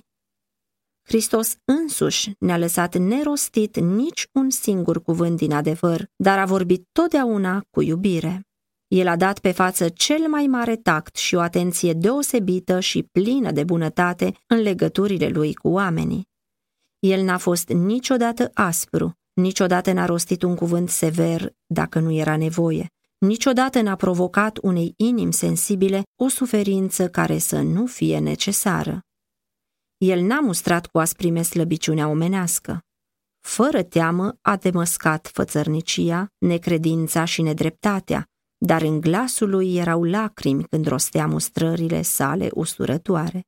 Hristos 1.07 1.55
însuși 1.63 2.31
ne-a 2.39 2.57
lăsat 2.57 2.95
nerostit 2.95 3.75
nici 3.79 4.27
un 4.31 4.49
singur 4.49 5.01
cuvânt 5.01 5.37
din 5.37 5.51
adevăr, 5.53 6.05
dar 6.15 6.39
a 6.39 6.45
vorbit 6.45 6.83
totdeauna 6.91 7.61
cu 7.69 7.81
iubire. 7.81 8.44
El 8.87 9.07
a 9.07 9.15
dat 9.15 9.39
pe 9.39 9.51
față 9.51 9.89
cel 9.89 10.27
mai 10.27 10.47
mare 10.47 10.75
tact 10.75 11.15
și 11.15 11.35
o 11.35 11.39
atenție 11.39 11.93
deosebită 11.93 12.79
și 12.79 13.03
plină 13.03 13.51
de 13.51 13.63
bunătate 13.63 14.33
în 14.47 14.57
legăturile 14.57 15.27
lui 15.27 15.53
cu 15.53 15.67
oamenii. 15.69 16.27
El 16.99 17.23
n-a 17.23 17.37
fost 17.37 17.69
niciodată 17.69 18.51
aspru, 18.53 19.17
niciodată 19.33 19.91
n-a 19.91 20.05
rostit 20.05 20.43
un 20.43 20.55
cuvânt 20.55 20.89
sever 20.89 21.53
dacă 21.65 21.99
nu 21.99 22.11
era 22.11 22.37
nevoie, 22.37 22.91
niciodată 23.17 23.81
n-a 23.81 23.95
provocat 23.95 24.57
unei 24.61 24.93
inimi 24.97 25.33
sensibile 25.33 26.03
o 26.15 26.27
suferință 26.27 27.09
care 27.09 27.37
să 27.37 27.61
nu 27.61 27.85
fie 27.85 28.19
necesară. 28.19 28.99
El 29.97 30.21
n-a 30.21 30.39
mustrat 30.39 30.85
cu 30.85 30.99
asprime 30.99 31.41
slăbiciunea 31.41 32.07
omenească. 32.07 32.79
Fără 33.39 33.83
teamă 33.83 34.37
a 34.41 34.55
demăscat 34.55 35.29
fățărnicia, 35.33 36.31
necredința 36.37 37.25
și 37.25 37.41
nedreptatea, 37.41 38.29
dar 38.65 38.81
în 38.81 39.01
glasul 39.01 39.49
lui 39.49 39.75
erau 39.75 40.03
lacrimi 40.03 40.63
când 40.63 40.87
rostea 40.87 41.27
mustrările 41.27 42.01
sale 42.01 42.49
usturătoare. 42.53 43.45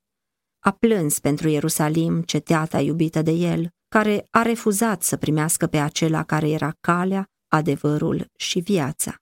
A 0.59 0.71
plâns 0.71 1.19
pentru 1.19 1.47
Ierusalim, 1.47 2.21
ceteata 2.21 2.79
iubită 2.79 3.21
de 3.21 3.31
el, 3.31 3.69
care 3.87 4.27
a 4.31 4.41
refuzat 4.41 5.03
să 5.03 5.17
primească 5.17 5.67
pe 5.67 5.77
acela 5.77 6.23
care 6.23 6.49
era 6.49 6.73
calea, 6.79 7.29
adevărul 7.47 8.25
și 8.37 8.59
viața. 8.59 9.15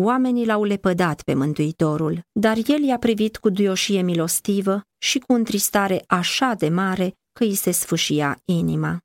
Oamenii 0.00 0.46
l-au 0.46 0.64
lepădat 0.64 1.22
pe 1.22 1.34
Mântuitorul, 1.34 2.20
dar 2.32 2.56
el 2.66 2.82
i-a 2.82 2.98
privit 2.98 3.36
cu 3.36 3.48
duioșie 3.48 4.02
milostivă 4.02 4.80
și 4.98 5.18
cu 5.18 5.32
întristare 5.32 6.04
așa 6.06 6.54
de 6.54 6.68
mare 6.68 7.14
că 7.32 7.44
îi 7.44 7.54
se 7.54 7.70
sfâșia 7.70 8.40
inima. 8.44 8.98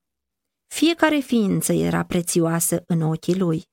Fiecare 0.68 1.20
ființă 1.20 1.74
era 1.74 2.04
prețioasă 2.04 2.84
în 2.88 3.02
ochii 3.02 3.38
lui. 3.38 3.72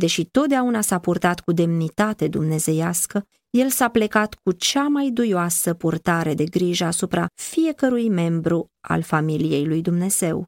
Deși 0.00 0.24
totdeauna 0.24 0.80
s-a 0.80 0.98
purtat 0.98 1.40
cu 1.40 1.52
demnitate 1.52 2.28
dumnezeiască, 2.28 3.26
el 3.50 3.68
s-a 3.70 3.88
plecat 3.88 4.34
cu 4.34 4.52
cea 4.52 4.88
mai 4.88 5.10
duioasă 5.10 5.74
purtare 5.74 6.34
de 6.34 6.44
grijă 6.44 6.84
asupra 6.84 7.26
fiecărui 7.34 8.08
membru 8.08 8.66
al 8.80 9.02
familiei 9.02 9.66
lui 9.66 9.82
Dumnezeu. 9.82 10.46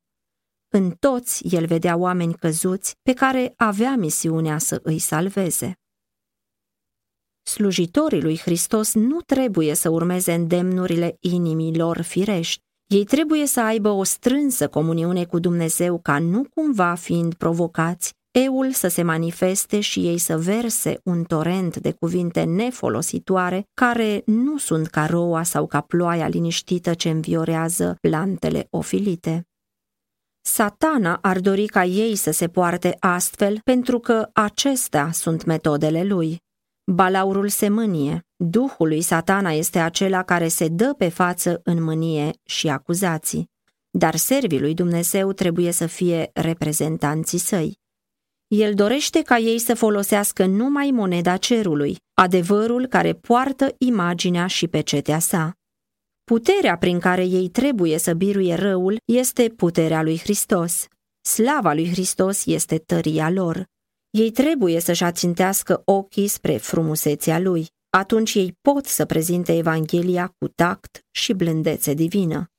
În 0.69 0.91
toți 0.91 1.55
el 1.55 1.67
vedea 1.67 1.97
oameni 1.97 2.35
căzuți 2.35 2.95
pe 3.03 3.13
care 3.13 3.53
avea 3.57 3.97
misiunea 3.97 4.59
să 4.59 4.81
îi 4.83 4.99
salveze. 4.99 5.79
Slujitorii 7.43 8.23
lui 8.23 8.39
Hristos 8.39 8.95
nu 8.95 9.21
trebuie 9.21 9.75
să 9.75 9.89
urmeze 9.89 10.33
îndemnurile 10.33 11.17
inimilor 11.21 12.01
firești. 12.01 12.61
Ei 12.87 13.05
trebuie 13.05 13.47
să 13.47 13.61
aibă 13.61 13.89
o 13.89 14.03
strânsă 14.03 14.69
comuniune 14.69 15.25
cu 15.25 15.39
Dumnezeu 15.39 15.99
ca 15.99 16.19
nu 16.19 16.45
cumva 16.55 16.95
fiind 16.95 17.35
provocați 17.35 18.15
eul 18.39 18.73
să 18.73 18.89
se 18.89 19.03
manifeste 19.03 19.81
și 19.81 20.07
ei 20.07 20.19
să 20.19 20.39
verse 20.39 21.01
un 21.05 21.25
torent 21.25 21.77
de 21.77 21.93
cuvinte 21.93 22.43
nefolositoare 22.43 23.69
care 23.75 24.23
nu 24.27 24.59
sunt 24.59 24.87
ca 24.87 25.07
roa 25.07 25.43
sau 25.43 25.67
ca 25.67 25.81
ploaia 25.81 26.29
liniștită 26.29 26.95
ce 26.95 27.11
înviorează 27.11 27.97
plantele 28.01 28.67
ofilite. 28.71 29.47
Satana 30.41 31.19
ar 31.23 31.41
dori 31.41 31.67
ca 31.67 31.85
ei 31.85 32.15
să 32.15 32.31
se 32.31 32.49
poarte 32.49 32.97
astfel 32.99 33.61
pentru 33.65 33.99
că 33.99 34.29
acestea 34.33 35.11
sunt 35.13 35.45
metodele 35.45 36.05
lui. 36.05 36.43
Balaurul 36.93 37.49
se 37.49 37.69
mânie. 37.69 38.27
Duhul 38.37 38.89
lui 38.89 39.01
satana 39.01 39.51
este 39.51 39.79
acela 39.79 40.23
care 40.23 40.49
se 40.49 40.69
dă 40.69 40.95
pe 40.99 41.09
față 41.09 41.61
în 41.65 41.83
mânie 41.83 42.31
și 42.45 42.69
acuzații. 42.69 43.51
Dar 43.91 44.17
servii 44.17 44.61
lui 44.61 44.75
Dumnezeu 44.75 45.33
trebuie 45.33 45.71
să 45.71 45.87
fie 45.87 46.31
reprezentanții 46.35 47.39
săi. 47.39 47.85
El 48.47 48.75
dorește 48.75 49.23
ca 49.23 49.39
ei 49.39 49.59
să 49.59 49.75
folosească 49.75 50.45
numai 50.45 50.91
moneda 50.91 51.37
cerului, 51.37 51.97
adevărul 52.15 52.87
care 52.87 53.13
poartă 53.13 53.75
imaginea 53.79 54.47
și 54.47 54.69
pecetea 54.69 55.19
sa. 55.19 55.53
Puterea 56.25 56.77
prin 56.77 56.99
care 56.99 57.25
ei 57.25 57.49
trebuie 57.49 57.99
să 57.99 58.13
biruie 58.13 58.55
răul 58.55 58.97
este 59.05 59.49
puterea 59.49 60.03
lui 60.03 60.19
Hristos. 60.19 60.87
Slava 61.21 61.73
lui 61.73 61.89
Hristos 61.89 62.47
este 62.47 62.79
tăria 62.79 63.31
lor. 63.31 63.65
Ei 64.11 64.31
trebuie 64.31 64.81
să-și 64.81 65.05
ațintească 65.05 65.83
ochii 65.85 66.29
spre 66.29 66.57
frumusețea 66.57 67.39
lui. 67.39 67.67
Atunci 67.91 68.35
ei 68.35 68.53
pot 68.61 68.87
să 68.87 69.05
prezinte 69.05 69.57
Evanghelia 69.57 70.27
cu 70.39 70.49
tact 70.49 70.99
și 71.11 71.33
blândețe 71.33 71.95
divină. 71.95 72.51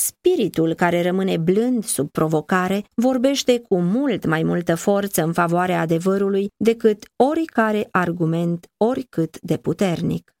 Spiritul 0.00 0.74
care 0.74 1.02
rămâne 1.02 1.36
blând 1.36 1.84
sub 1.84 2.10
provocare 2.10 2.84
vorbește 2.94 3.60
cu 3.60 3.80
mult 3.80 4.26
mai 4.26 4.42
multă 4.42 4.74
forță 4.74 5.22
în 5.22 5.32
favoarea 5.32 5.80
adevărului 5.80 6.48
decât 6.56 7.12
oricare 7.16 7.88
argument 7.90 8.66
oricât 8.76 9.40
de 9.40 9.56
puternic. 9.56 10.32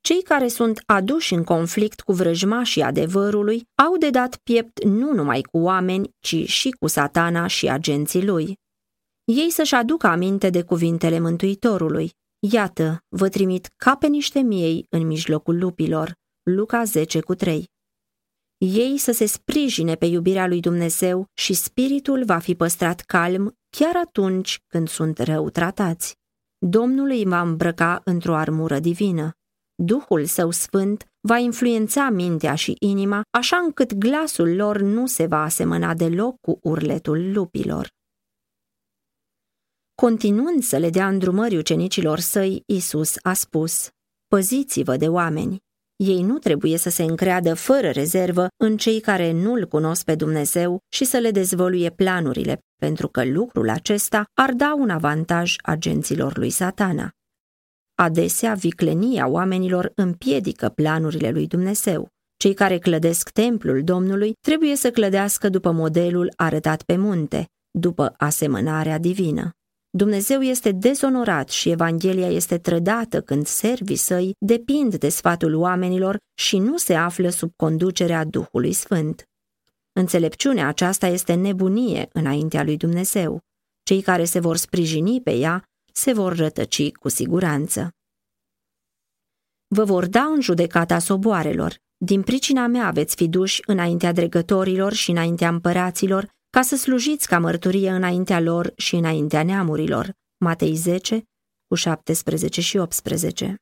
Cei 0.00 0.22
care 0.22 0.48
sunt 0.48 0.82
aduși 0.86 1.34
în 1.34 1.44
conflict 1.44 2.00
cu 2.00 2.12
vrăjmașii 2.12 2.82
adevărului 2.82 3.62
au 3.82 3.96
de 3.96 4.10
dat 4.10 4.36
piept 4.36 4.84
nu 4.84 5.12
numai 5.12 5.40
cu 5.40 5.58
oameni, 5.58 6.10
ci 6.18 6.48
și 6.48 6.70
cu 6.70 6.86
satana 6.86 7.46
și 7.46 7.68
agenții 7.68 8.24
lui. 8.24 8.58
Ei 9.24 9.50
să-și 9.50 9.74
aducă 9.74 10.06
aminte 10.06 10.50
de 10.50 10.62
cuvintele 10.62 11.18
Mântuitorului. 11.18 12.10
Iată, 12.52 12.98
vă 13.08 13.28
trimit 13.28 13.68
ca 13.76 13.96
pe 13.96 14.06
niște 14.06 14.40
miei 14.40 14.86
în 14.88 15.06
mijlocul 15.06 15.58
lupilor. 15.58 16.12
Luca 16.42 16.84
10 16.84 17.20
cu 17.20 17.34
3 17.34 17.68
ei 18.60 18.98
să 18.98 19.12
se 19.12 19.26
sprijine 19.26 19.94
pe 19.94 20.06
iubirea 20.06 20.46
lui 20.46 20.60
Dumnezeu 20.60 21.26
și 21.34 21.54
spiritul 21.54 22.24
va 22.24 22.38
fi 22.38 22.54
păstrat 22.54 23.00
calm 23.00 23.58
chiar 23.70 23.96
atunci 23.96 24.60
când 24.66 24.88
sunt 24.88 25.18
rău 25.18 25.50
tratați. 25.50 26.18
Domnul 26.58 27.08
îi 27.08 27.24
va 27.24 27.40
îmbrăca 27.40 28.00
într-o 28.04 28.34
armură 28.34 28.78
divină. 28.78 29.32
Duhul 29.74 30.24
său 30.24 30.50
sfânt 30.50 31.12
va 31.20 31.38
influența 31.38 32.10
mintea 32.10 32.54
și 32.54 32.76
inima, 32.78 33.22
așa 33.30 33.56
încât 33.56 33.94
glasul 33.94 34.54
lor 34.54 34.80
nu 34.80 35.06
se 35.06 35.26
va 35.26 35.42
asemăna 35.42 35.94
deloc 35.94 36.40
cu 36.40 36.58
urletul 36.62 37.32
lupilor. 37.32 37.88
Continuând 39.94 40.62
să 40.62 40.76
le 40.76 40.90
dea 40.90 41.08
îndrumări 41.08 41.56
ucenicilor 41.56 42.18
săi, 42.18 42.62
Isus 42.66 43.14
a 43.22 43.32
spus, 43.32 43.90
Păziți-vă 44.26 44.96
de 44.96 45.08
oameni! 45.08 45.68
Ei 46.02 46.22
nu 46.22 46.38
trebuie 46.38 46.76
să 46.76 46.90
se 46.90 47.02
încreadă 47.02 47.54
fără 47.54 47.90
rezervă 47.90 48.48
în 48.56 48.76
cei 48.76 49.00
care 49.00 49.32
nu-L 49.32 49.66
cunosc 49.66 50.04
pe 50.04 50.14
Dumnezeu 50.14 50.78
și 50.92 51.04
să 51.04 51.18
le 51.18 51.30
dezvăluie 51.30 51.90
planurile, 51.90 52.58
pentru 52.76 53.08
că 53.08 53.24
lucrul 53.24 53.68
acesta 53.68 54.24
ar 54.34 54.52
da 54.52 54.74
un 54.78 54.90
avantaj 54.90 55.56
agenților 55.62 56.38
lui 56.38 56.50
satana. 56.50 57.10
Adesea, 57.94 58.54
viclenia 58.54 59.28
oamenilor 59.28 59.92
împiedică 59.94 60.68
planurile 60.68 61.30
lui 61.30 61.46
Dumnezeu. 61.46 62.08
Cei 62.36 62.54
care 62.54 62.78
clădesc 62.78 63.30
templul 63.30 63.84
Domnului 63.84 64.32
trebuie 64.40 64.76
să 64.76 64.90
clădească 64.90 65.48
după 65.48 65.70
modelul 65.70 66.32
arătat 66.36 66.82
pe 66.82 66.96
munte, 66.96 67.46
după 67.78 68.14
asemănarea 68.16 68.98
divină. 68.98 69.50
Dumnezeu 69.92 70.40
este 70.40 70.72
dezonorat 70.72 71.48
și 71.48 71.70
Evanghelia 71.70 72.30
este 72.30 72.58
trădată 72.58 73.20
când 73.20 73.46
servii 73.46 73.96
săi 73.96 74.36
depind 74.38 74.96
de 74.96 75.08
sfatul 75.08 75.54
oamenilor 75.54 76.16
și 76.34 76.58
nu 76.58 76.76
se 76.76 76.94
află 76.94 77.28
sub 77.28 77.52
conducerea 77.56 78.24
Duhului 78.24 78.72
Sfânt. 78.72 79.28
Înțelepciunea 79.92 80.68
aceasta 80.68 81.06
este 81.06 81.34
nebunie 81.34 82.08
înaintea 82.12 82.62
lui 82.62 82.76
Dumnezeu. 82.76 83.40
Cei 83.82 84.02
care 84.02 84.24
se 84.24 84.40
vor 84.40 84.56
sprijini 84.56 85.20
pe 85.20 85.34
ea 85.34 85.64
se 85.92 86.12
vor 86.12 86.36
rătăci 86.36 86.92
cu 86.92 87.08
siguranță. 87.08 87.90
Vă 89.66 89.84
vor 89.84 90.06
da 90.06 90.22
în 90.22 90.40
judecata 90.40 90.98
soboarelor. 90.98 91.76
Din 91.96 92.22
pricina 92.22 92.66
mea 92.66 92.90
veți 92.90 93.14
fi 93.14 93.28
duși 93.28 93.62
înaintea 93.66 94.12
dregătorilor 94.12 94.92
și 94.92 95.10
înaintea 95.10 95.48
împăraților, 95.48 96.28
ca 96.50 96.62
să 96.62 96.76
slujiți 96.76 97.26
ca 97.26 97.38
mărturie 97.38 97.90
înaintea 97.90 98.40
lor 98.40 98.72
și 98.76 98.94
înaintea 98.94 99.42
neamurilor. 99.42 100.12
Matei 100.44 100.74
10, 100.74 101.22
cu 101.66 101.74
17 101.74 102.60
și 102.60 102.76
18. 102.76 103.54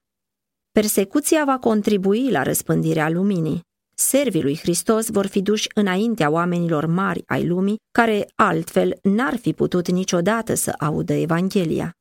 Persecuția 0.70 1.44
va 1.44 1.58
contribui 1.58 2.30
la 2.30 2.42
răspândirea 2.42 3.08
luminii. 3.08 3.60
Servii 3.94 4.42
lui 4.42 4.56
Hristos 4.56 5.08
vor 5.08 5.26
fi 5.26 5.42
duși 5.42 5.68
înaintea 5.74 6.30
oamenilor 6.30 6.86
mari 6.86 7.22
ai 7.26 7.46
lumii, 7.46 7.76
care 7.90 8.26
altfel 8.34 8.98
n-ar 9.02 9.36
fi 9.36 9.52
putut 9.52 9.88
niciodată 9.88 10.54
să 10.54 10.74
audă 10.78 11.12
Evanghelia. 11.12 11.92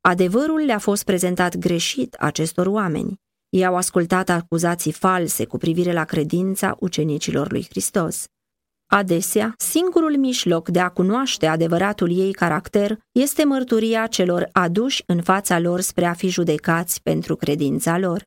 Adevărul 0.00 0.60
le-a 0.60 0.78
fost 0.78 1.04
prezentat 1.04 1.56
greșit 1.56 2.14
acestor 2.14 2.66
oameni. 2.66 3.14
Ei 3.48 3.66
au 3.66 3.76
ascultat 3.76 4.28
acuzații 4.28 4.92
false 4.92 5.44
cu 5.44 5.56
privire 5.56 5.92
la 5.92 6.04
credința 6.04 6.76
ucenicilor 6.80 7.50
lui 7.50 7.66
Hristos. 7.68 8.24
Adesea, 8.96 9.54
singurul 9.56 10.16
mijloc 10.16 10.68
de 10.68 10.80
a 10.80 10.88
cunoaște 10.88 11.46
adevăratul 11.46 12.18
ei 12.18 12.32
caracter 12.32 12.98
este 13.12 13.44
mărturia 13.44 14.06
celor 14.06 14.48
aduși 14.52 15.02
în 15.06 15.22
fața 15.22 15.58
lor 15.58 15.80
spre 15.80 16.04
a 16.04 16.12
fi 16.12 16.28
judecați 16.28 17.02
pentru 17.02 17.36
credința 17.36 17.98
lor. 17.98 18.22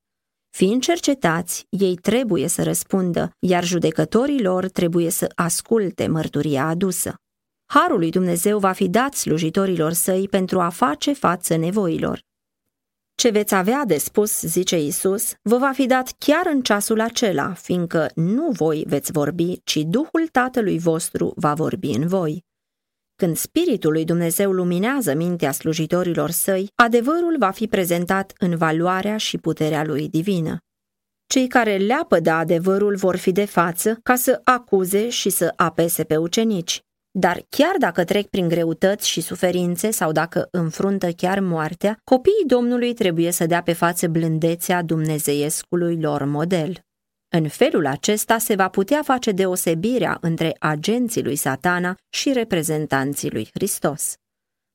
Fiind 0.50 0.81
cercetați, 0.81 1.65
ei 1.69 1.95
trebuie 1.95 2.47
să 2.47 2.63
răspundă, 2.63 3.31
iar 3.39 3.63
judecătorii 3.63 4.41
lor 4.41 4.69
trebuie 4.69 5.09
să 5.09 5.31
asculte 5.36 6.07
mărturia 6.07 6.67
adusă. 6.67 7.15
Harul 7.65 8.00
lui 8.00 8.09
Dumnezeu 8.09 8.59
va 8.59 8.71
fi 8.71 8.89
dat 8.89 9.13
slujitorilor 9.13 9.91
săi 9.91 10.27
pentru 10.27 10.59
a 10.59 10.69
face 10.69 11.13
față 11.13 11.55
nevoilor. 11.55 12.19
Ce 13.21 13.29
veți 13.29 13.55
avea 13.55 13.83
de 13.86 13.97
spus, 13.97 14.41
zice 14.41 14.79
Isus, 14.79 15.33
vă 15.41 15.57
va 15.57 15.71
fi 15.71 15.86
dat 15.86 16.15
chiar 16.17 16.45
în 16.45 16.62
ceasul 16.62 17.00
acela, 17.00 17.53
fiindcă 17.53 18.12
nu 18.15 18.50
voi 18.51 18.83
veți 18.88 19.12
vorbi, 19.12 19.62
ci 19.63 19.75
Duhul 19.77 20.27
Tatălui 20.31 20.79
vostru 20.79 21.33
va 21.36 21.53
vorbi 21.53 21.89
în 21.89 22.07
voi. 22.07 22.45
Când 23.15 23.38
Spiritul 23.38 23.91
lui 23.91 24.05
Dumnezeu 24.05 24.51
luminează 24.51 25.13
mintea 25.13 25.51
slujitorilor 25.51 26.29
săi, 26.29 26.71
adevărul 26.75 27.36
va 27.39 27.51
fi 27.51 27.67
prezentat 27.67 28.33
în 28.38 28.57
valoarea 28.57 29.17
și 29.17 29.38
puterea 29.38 29.83
lui 29.83 30.09
divină. 30.09 30.57
Cei 31.27 31.47
care 31.47 31.77
leapă 31.77 32.19
de 32.19 32.29
adevărul 32.29 32.95
vor 32.95 33.15
fi 33.15 33.31
de 33.31 33.45
față 33.45 34.00
ca 34.03 34.15
să 34.15 34.41
acuze 34.43 35.09
și 35.09 35.29
să 35.29 35.53
apese 35.55 36.03
pe 36.03 36.17
ucenici. 36.17 36.81
Dar 37.19 37.45
chiar 37.50 37.75
dacă 37.79 38.03
trec 38.03 38.27
prin 38.27 38.47
greutăți 38.47 39.07
și 39.07 39.21
suferințe 39.21 39.92
sau 39.92 40.11
dacă 40.11 40.48
înfruntă 40.51 41.11
chiar 41.11 41.39
moartea, 41.39 42.00
copiii 42.03 42.46
Domnului 42.46 42.94
trebuie 42.94 43.31
să 43.31 43.46
dea 43.46 43.61
pe 43.61 43.74
față 43.74 44.07
blândețea 44.07 44.81
dumnezeiescului 44.81 46.01
lor 46.01 46.24
model. 46.24 46.85
În 47.27 47.48
felul 47.48 47.85
acesta 47.85 48.37
se 48.37 48.55
va 48.55 48.70
putea 48.70 49.01
face 49.03 49.31
deosebirea 49.31 50.18
între 50.22 50.55
agenții 50.59 51.24
lui 51.24 51.35
satana 51.35 51.96
și 52.09 52.33
reprezentanții 52.33 53.31
lui 53.31 53.50
Hristos. 53.53 54.15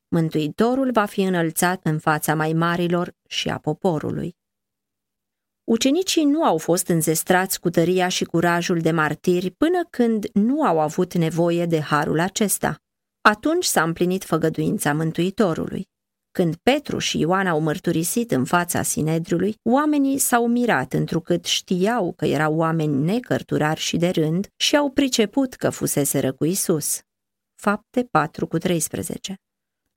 Mântuitorul 0.07 0.91
va 0.91 1.05
fi 1.05 1.21
înălțat 1.21 1.79
în 1.83 1.99
fața 1.99 2.35
mai 2.35 2.53
marilor 2.53 3.15
și 3.27 3.49
a 3.49 3.57
poporului. 3.57 4.35
Ucenicii 5.63 6.23
nu 6.23 6.43
au 6.43 6.57
fost 6.57 6.87
înzestrați 6.87 7.59
cu 7.59 7.69
tăria 7.69 8.07
și 8.07 8.23
curajul 8.23 8.79
de 8.79 8.91
martiri 8.91 9.51
până 9.51 9.87
când 9.89 10.25
nu 10.33 10.63
au 10.63 10.79
avut 10.79 11.13
nevoie 11.13 11.65
de 11.65 11.79
harul 11.79 12.19
acesta. 12.19 12.77
Atunci 13.21 13.65
s-a 13.65 13.83
împlinit 13.83 14.23
făgăduința 14.23 14.93
Mântuitorului. 14.93 15.87
Când 16.31 16.55
Petru 16.55 16.97
și 16.97 17.19
Ioan 17.19 17.47
au 17.47 17.59
mărturisit 17.59 18.31
în 18.31 18.45
fața 18.45 18.81
Sinedriului, 18.81 19.55
oamenii 19.69 20.17
s-au 20.17 20.47
mirat 20.47 20.93
întrucât 20.93 21.45
știau 21.45 22.13
că 22.13 22.25
erau 22.25 22.55
oameni 22.55 23.03
necărturari 23.03 23.79
și 23.79 23.97
de 23.97 24.09
rând 24.09 24.47
și 24.55 24.75
au 24.75 24.89
priceput 24.89 25.53
că 25.53 25.69
fuseseră 25.69 26.33
cu 26.33 26.45
Isus. 26.45 27.01
Fapte 27.55 28.07
4 28.11 28.47
cu 28.47 28.57
13 28.57 29.35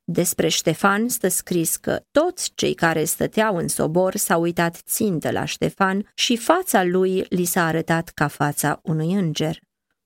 despre 0.09 0.49
Ștefan 0.49 1.09
stă 1.09 1.29
scris 1.29 1.77
că 1.77 2.01
toți 2.11 2.53
cei 2.55 2.75
care 2.75 3.05
stăteau 3.05 3.57
în 3.57 3.69
sobor 3.69 4.17
s-au 4.17 4.41
uitat 4.41 4.77
țintă 4.77 5.31
la 5.31 5.45
Ștefan 5.45 6.13
și 6.15 6.37
fața 6.37 6.85
lui 6.85 7.27
li 7.29 7.45
s-a 7.45 7.67
arătat 7.67 8.09
ca 8.09 8.29
fața 8.29 8.81
unui 8.83 9.13
înger. 9.13 9.59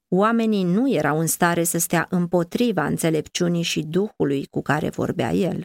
Oamenii 0.09 0.63
nu 0.63 0.93
erau 0.93 1.19
în 1.19 1.27
stare 1.27 1.65
să 1.65 1.79
stea 1.79 2.07
împotriva 2.11 2.85
înțelepciunii 2.85 3.63
și 3.63 3.83
duhului 3.83 4.47
cu 4.47 4.63
care 4.63 4.89
vorbea 4.89 5.33
el. 5.33 5.63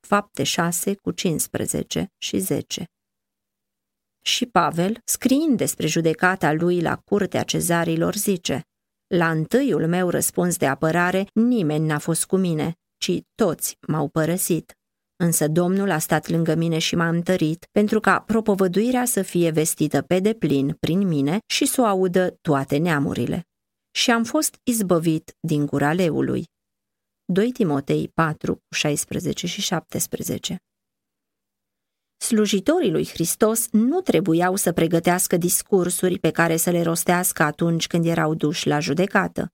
Fapte 0.00 0.42
6 0.42 0.94
cu 0.94 1.10
15 1.10 2.12
și 2.18 2.38
10 2.38 2.84
Și 4.24 4.46
Pavel, 4.46 5.00
scriind 5.04 5.56
despre 5.56 5.86
judecata 5.86 6.52
lui 6.52 6.80
la 6.80 6.96
curtea 6.96 7.42
cezarilor, 7.42 8.14
zice 8.14 8.62
La 9.06 9.30
întâiul 9.30 9.86
meu 9.86 10.08
răspuns 10.08 10.56
de 10.56 10.66
apărare, 10.66 11.26
nimeni 11.32 11.86
n-a 11.86 11.98
fost 11.98 12.24
cu 12.24 12.36
mine, 12.36 12.76
ci 13.02 13.22
toți 13.34 13.76
m-au 13.86 14.08
părăsit. 14.08 14.72
Însă 15.16 15.48
Domnul 15.48 15.90
a 15.90 15.98
stat 15.98 16.28
lângă 16.28 16.54
mine 16.54 16.78
și 16.78 16.94
m-a 16.94 17.08
întărit 17.08 17.66
pentru 17.72 18.00
ca 18.00 18.20
propovăduirea 18.20 19.04
să 19.04 19.22
fie 19.22 19.50
vestită 19.50 20.02
pe 20.02 20.18
deplin 20.20 20.76
prin 20.80 21.06
mine 21.06 21.38
și 21.46 21.66
să 21.66 21.80
o 21.80 21.84
audă 21.84 22.38
toate 22.40 22.76
neamurile. 22.76 23.46
Și 23.90 24.10
am 24.10 24.24
fost 24.24 24.56
izbăvit 24.62 25.36
din 25.40 25.66
gura 25.66 25.92
leului. 25.92 26.44
2 27.24 27.52
Timotei 27.52 28.08
4, 28.08 28.62
16 28.70 29.46
și 29.46 29.60
17 29.60 30.56
Slujitorii 32.16 32.90
lui 32.90 33.08
Hristos 33.08 33.68
nu 33.70 34.00
trebuiau 34.00 34.56
să 34.56 34.72
pregătească 34.72 35.36
discursuri 35.36 36.18
pe 36.18 36.30
care 36.30 36.56
să 36.56 36.70
le 36.70 36.82
rostească 36.82 37.42
atunci 37.42 37.86
când 37.86 38.06
erau 38.06 38.34
duși 38.34 38.66
la 38.66 38.78
judecată. 38.78 39.52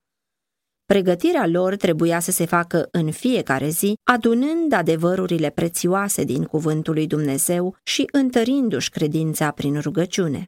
Pregătirea 0.93 1.47
lor 1.47 1.75
trebuia 1.75 2.19
să 2.19 2.31
se 2.31 2.45
facă 2.45 2.87
în 2.91 3.11
fiecare 3.11 3.69
zi, 3.69 3.93
adunând 4.03 4.73
adevărurile 4.73 5.49
prețioase 5.49 6.23
din 6.23 6.43
cuvântul 6.43 6.93
lui 6.93 7.07
Dumnezeu 7.07 7.75
și 7.83 8.07
întărindu-și 8.11 8.89
credința 8.89 9.51
prin 9.51 9.79
rugăciune. 9.79 10.45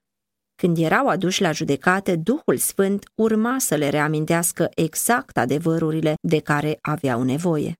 Când 0.56 0.77
erau 0.77 1.08
aduși 1.08 1.41
la 1.41 1.51
judecate, 1.51 2.15
Duhul 2.15 2.58
Sfânt 2.58 3.06
urma 3.15 3.60
să 3.60 3.75
le 3.75 3.89
reamintească 3.89 4.69
exact 4.75 5.38
adevărurile 5.38 6.13
de 6.21 6.39
care 6.39 6.77
aveau 6.82 7.23
nevoie. 7.23 7.73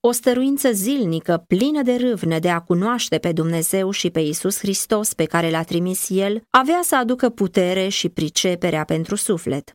O 0.00 0.12
stăruință 0.12 0.72
zilnică, 0.72 1.44
plină 1.46 1.82
de 1.82 1.96
râvnă 1.96 2.38
de 2.38 2.50
a 2.50 2.60
cunoaște 2.60 3.18
pe 3.18 3.32
Dumnezeu 3.32 3.90
și 3.90 4.10
pe 4.10 4.20
Isus 4.20 4.58
Hristos 4.58 5.14
pe 5.14 5.24
care 5.24 5.50
l-a 5.50 5.62
trimis 5.62 6.08
El, 6.08 6.42
avea 6.50 6.80
să 6.82 6.96
aducă 6.96 7.28
putere 7.28 7.88
și 7.88 8.08
priceperea 8.08 8.84
pentru 8.84 9.14
suflet. 9.14 9.74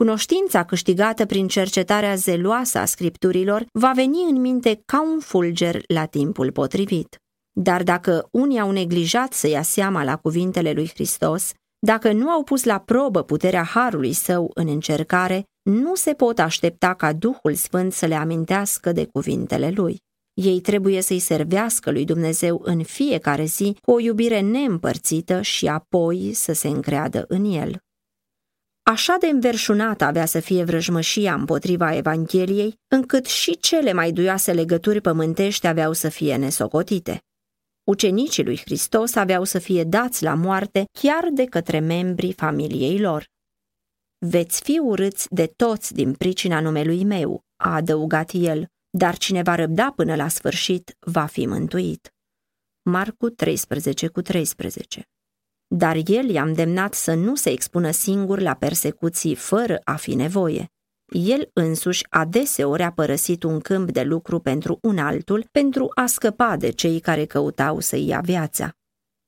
Cunoștința 0.00 0.64
câștigată 0.64 1.26
prin 1.26 1.48
cercetarea 1.48 2.14
zeloasă 2.14 2.78
a 2.78 2.84
scripturilor 2.84 3.66
va 3.72 3.92
veni 3.94 4.22
în 4.30 4.40
minte 4.40 4.82
ca 4.86 5.02
un 5.02 5.18
fulger 5.18 5.82
la 5.86 6.06
timpul 6.06 6.52
potrivit. 6.52 7.16
Dar 7.58 7.82
dacă 7.82 8.28
unii 8.30 8.60
au 8.60 8.70
neglijat 8.70 9.32
să 9.32 9.48
ia 9.48 9.62
seama 9.62 10.04
la 10.04 10.16
cuvintele 10.16 10.72
lui 10.72 10.88
Hristos, 10.94 11.52
dacă 11.86 12.12
nu 12.12 12.28
au 12.28 12.42
pus 12.42 12.64
la 12.64 12.78
probă 12.78 13.22
puterea 13.22 13.62
Harului 13.62 14.12
Său 14.12 14.50
în 14.54 14.68
încercare, 14.68 15.44
nu 15.62 15.94
se 15.94 16.12
pot 16.12 16.38
aștepta 16.38 16.94
ca 16.94 17.12
Duhul 17.12 17.54
Sfânt 17.54 17.92
să 17.92 18.06
le 18.06 18.14
amintească 18.14 18.92
de 18.92 19.04
cuvintele 19.04 19.70
Lui. 19.74 19.98
Ei 20.34 20.60
trebuie 20.60 21.00
să-i 21.00 21.18
servească 21.18 21.90
lui 21.90 22.04
Dumnezeu 22.04 22.60
în 22.64 22.82
fiecare 22.82 23.44
zi 23.44 23.76
cu 23.80 23.90
o 23.90 24.00
iubire 24.00 24.40
neîmpărțită 24.40 25.40
și 25.40 25.66
apoi 25.66 26.30
să 26.32 26.52
se 26.52 26.68
încreadă 26.68 27.24
în 27.28 27.44
el. 27.44 27.80
Așa 28.90 29.16
de 29.20 29.26
înverșunată 29.26 30.04
avea 30.04 30.26
să 30.26 30.40
fie 30.40 30.64
vrăjmășia 30.64 31.34
împotriva 31.34 31.96
Evangheliei, 31.96 32.78
încât 32.88 33.26
și 33.26 33.56
cele 33.56 33.92
mai 33.92 34.12
duioase 34.12 34.52
legături 34.52 35.00
pământești 35.00 35.66
aveau 35.66 35.92
să 35.92 36.08
fie 36.08 36.36
nesocotite. 36.36 37.22
Ucenicii 37.84 38.44
lui 38.44 38.58
Hristos 38.58 39.14
aveau 39.14 39.44
să 39.44 39.58
fie 39.58 39.84
dați 39.84 40.22
la 40.22 40.34
moarte 40.34 40.84
chiar 41.00 41.28
de 41.32 41.44
către 41.44 41.78
membrii 41.78 42.32
familiei 42.32 42.98
lor. 43.00 43.24
Veți 44.18 44.62
fi 44.62 44.78
urâți 44.78 45.26
de 45.34 45.46
toți 45.46 45.94
din 45.94 46.12
pricina 46.14 46.60
numelui 46.60 47.04
meu, 47.04 47.40
a 47.56 47.74
adăugat 47.74 48.30
el, 48.32 48.66
dar 48.90 49.16
cine 49.16 49.42
va 49.42 49.54
răbda 49.54 49.92
până 49.96 50.14
la 50.14 50.28
sfârșit 50.28 50.96
va 50.98 51.26
fi 51.26 51.46
mântuit. 51.46 52.14
Marcu 52.82 53.28
13 53.28 54.06
cu 54.06 54.22
13 54.22 55.08
Dar 55.74 55.96
el 56.04 56.28
i-a 56.28 56.42
îndemnat 56.42 56.94
să 56.94 57.14
nu 57.14 57.34
se 57.34 57.50
expună 57.50 57.90
singur 57.90 58.40
la 58.40 58.54
persecuții 58.54 59.34
fără 59.34 59.80
a 59.84 59.96
fi 59.96 60.14
nevoie. 60.14 60.66
El 61.12 61.50
însuși 61.52 62.06
adeseori 62.08 62.82
a 62.82 62.92
părăsit 62.92 63.42
un 63.42 63.60
câmp 63.60 63.90
de 63.90 64.02
lucru 64.02 64.38
pentru 64.38 64.78
un 64.82 64.98
altul 64.98 65.46
pentru 65.52 65.90
a 65.94 66.06
scăpa 66.06 66.56
de 66.56 66.70
cei 66.70 67.00
care 67.00 67.24
căutau 67.24 67.80
să 67.80 67.96
ia 67.96 68.20
viața. 68.20 68.70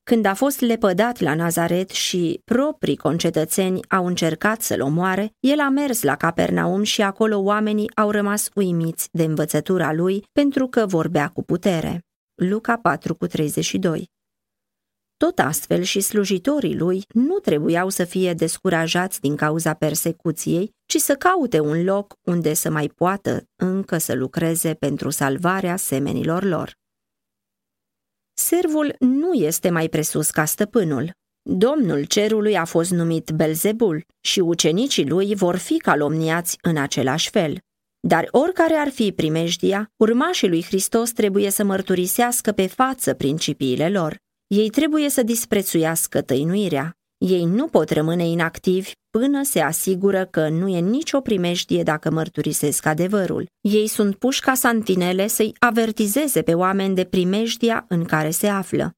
Când 0.03 0.25
a 0.25 0.35
fost 0.35 0.61
lepădat 0.61 1.21
la 1.21 1.35
Nazaret 1.35 1.91
și 1.91 2.41
proprii 2.45 2.97
concetățeni 2.97 3.81
au 3.89 4.07
încercat 4.07 4.63
să-l 4.63 4.81
omoare, 4.81 5.33
el 5.41 5.61
a 5.61 5.69
mers 5.69 6.03
la 6.03 6.17
Capernaum 6.17 6.83
și 6.83 7.03
acolo 7.03 7.39
oamenii 7.39 7.91
au 7.95 8.11
rămas 8.11 8.49
uimiți 8.55 9.09
de 9.13 9.23
învățătura 9.23 9.93
lui 9.93 10.25
pentru 10.33 10.67
că 10.67 10.87
vorbea 10.87 11.29
cu 11.29 11.43
putere. 11.43 12.01
Luca 12.35 12.77
4 12.77 13.15
cu 13.15 13.27
32 13.27 14.12
tot 15.25 15.39
astfel 15.39 15.83
și 15.83 16.01
slujitorii 16.01 16.77
lui 16.77 17.05
nu 17.15 17.39
trebuiau 17.39 17.89
să 17.89 18.05
fie 18.05 18.35
descurajați 18.35 19.21
din 19.21 19.37
cauza 19.37 19.75
persecuției, 19.75 20.75
ci 20.87 20.97
să 20.97 21.15
caute 21.15 21.61
un 21.61 21.85
loc 21.85 22.15
unde 22.23 22.55
să 22.55 22.71
mai 22.71 22.89
poată 22.89 23.45
încă 23.57 23.99
să 23.99 24.15
lucreze 24.15 24.75
pentru 24.75 25.11
salvarea 25.11 25.77
semenilor 25.77 26.45
lor. 26.45 26.73
Servul 28.33 28.95
nu 28.99 29.33
este 29.33 29.71
mai 29.71 29.89
presus 29.89 30.31
ca 30.31 30.45
stăpânul. 30.45 31.11
Domnul 31.43 32.05
cerului 32.05 32.57
a 32.57 32.65
fost 32.65 32.91
numit 32.91 33.31
Belzebul 33.31 34.05
și 34.21 34.41
ucenicii 34.41 35.09
lui 35.09 35.35
vor 35.35 35.57
fi 35.57 35.77
calomniați 35.77 36.59
în 36.63 36.77
același 36.77 37.31
fel. 37.31 37.59
Dar 38.01 38.29
oricare 38.31 38.75
ar 38.75 38.89
fi 38.89 39.13
primejdia, 39.13 39.91
urmașii 39.97 40.49
lui 40.49 40.65
Hristos 40.65 41.11
trebuie 41.11 41.51
să 41.51 41.65
mărturisească 41.65 42.53
pe 42.53 42.67
față 42.67 43.15
principiile 43.15 43.89
lor. 43.89 44.22
Ei 44.55 44.71
trebuie 44.71 45.09
să 45.09 45.23
disprețuiască 45.23 46.23
tăinuirea. 46.23 46.97
Ei 47.19 47.45
nu 47.45 47.67
pot 47.67 47.91
rămâne 47.91 48.27
inactivi 48.27 48.93
până 49.11 49.43
se 49.43 49.61
asigură 49.61 50.25
că 50.25 50.49
nu 50.49 50.69
e 50.69 50.79
nicio 50.81 51.21
primejdie 51.21 51.83
dacă 51.83 52.11
mărturisesc 52.11 52.87
adevărul. 52.87 53.47
Ei 53.61 53.87
sunt 53.87 54.17
puși 54.17 54.41
ca 54.41 54.55
santinele 54.55 55.27
să-i 55.27 55.55
avertizeze 55.59 56.43
pe 56.43 56.55
oameni 56.55 56.95
de 56.95 57.05
primejdia 57.05 57.85
în 57.89 58.05
care 58.05 58.31
se 58.31 58.47
află. 58.47 58.93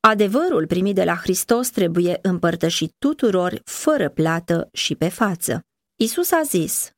Adevărul 0.00 0.66
primit 0.66 0.94
de 0.94 1.04
la 1.04 1.16
Hristos 1.16 1.68
trebuie 1.68 2.18
împărtășit 2.22 2.92
tuturor, 2.98 3.60
fără 3.64 4.08
plată 4.08 4.68
și 4.72 4.94
pe 4.94 5.08
față. 5.08 5.60
Isus 5.96 6.30
a 6.30 6.42
zis, 6.44 6.90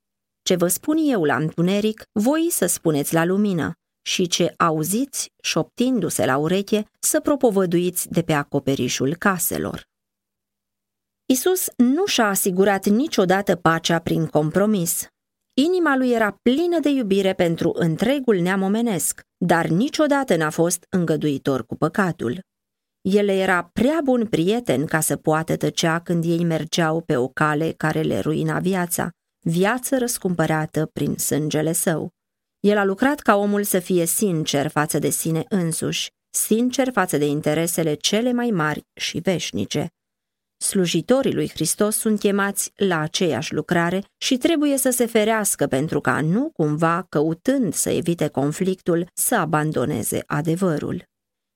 ce 0.42 0.56
vă 0.56 0.66
spun 0.66 0.96
eu 0.96 1.24
la 1.24 1.36
întuneric, 1.36 2.02
voi 2.12 2.48
să 2.50 2.66
spuneți 2.66 3.14
la 3.14 3.24
lumină 3.24 3.72
și 4.02 4.26
ce 4.26 4.54
auziți, 4.56 5.32
șoptindu-se 5.42 6.24
la 6.24 6.36
ureche, 6.36 6.84
să 6.98 7.20
propovăduiți 7.20 8.08
de 8.08 8.22
pe 8.22 8.32
acoperișul 8.32 9.14
caselor. 9.14 9.90
Isus 11.26 11.68
nu 11.76 12.06
și-a 12.06 12.28
asigurat 12.28 12.86
niciodată 12.86 13.56
pacea 13.56 13.98
prin 13.98 14.26
compromis. 14.26 15.06
Inima 15.54 15.96
lui 15.96 16.10
era 16.10 16.38
plină 16.42 16.78
de 16.80 16.88
iubire 16.88 17.32
pentru 17.32 17.72
întregul 17.74 18.36
neam 18.36 18.62
omenesc, 18.62 19.20
dar 19.36 19.66
niciodată 19.66 20.36
n-a 20.36 20.50
fost 20.50 20.86
îngăduitor 20.88 21.66
cu 21.66 21.76
păcatul. 21.76 22.40
El 23.00 23.28
era 23.28 23.70
prea 23.72 24.00
bun 24.04 24.26
prieten 24.26 24.86
ca 24.86 25.00
să 25.00 25.16
poată 25.16 25.56
tăcea 25.56 26.00
când 26.00 26.24
ei 26.24 26.44
mergeau 26.44 27.00
pe 27.00 27.16
o 27.16 27.28
cale 27.28 27.72
care 27.72 28.00
le 28.00 28.18
ruina 28.18 28.58
viața, 28.58 29.10
viață 29.44 29.98
răscumpărată 29.98 30.86
prin 30.92 31.16
sângele 31.16 31.72
său. 31.72 32.10
El 32.68 32.78
a 32.78 32.84
lucrat 32.84 33.20
ca 33.20 33.36
omul 33.36 33.62
să 33.62 33.78
fie 33.78 34.06
sincer 34.06 34.68
față 34.68 34.98
de 34.98 35.10
sine 35.10 35.44
însuși, 35.48 36.10
sincer 36.30 36.90
față 36.92 37.16
de 37.18 37.24
interesele 37.24 37.94
cele 37.94 38.32
mai 38.32 38.50
mari 38.50 38.86
și 38.94 39.18
veșnice. 39.18 39.86
Slujitorii 40.56 41.34
lui 41.34 41.48
Hristos 41.48 41.96
sunt 41.96 42.18
chemați 42.18 42.72
la 42.76 42.98
aceeași 42.98 43.54
lucrare 43.54 44.04
și 44.18 44.36
trebuie 44.36 44.76
să 44.76 44.90
se 44.90 45.06
ferească 45.06 45.66
pentru 45.66 46.00
ca 46.00 46.20
nu 46.20 46.50
cumva, 46.52 47.06
căutând 47.08 47.74
să 47.74 47.90
evite 47.90 48.28
conflictul, 48.28 49.06
să 49.14 49.34
abandoneze 49.34 50.22
adevărul. 50.26 51.04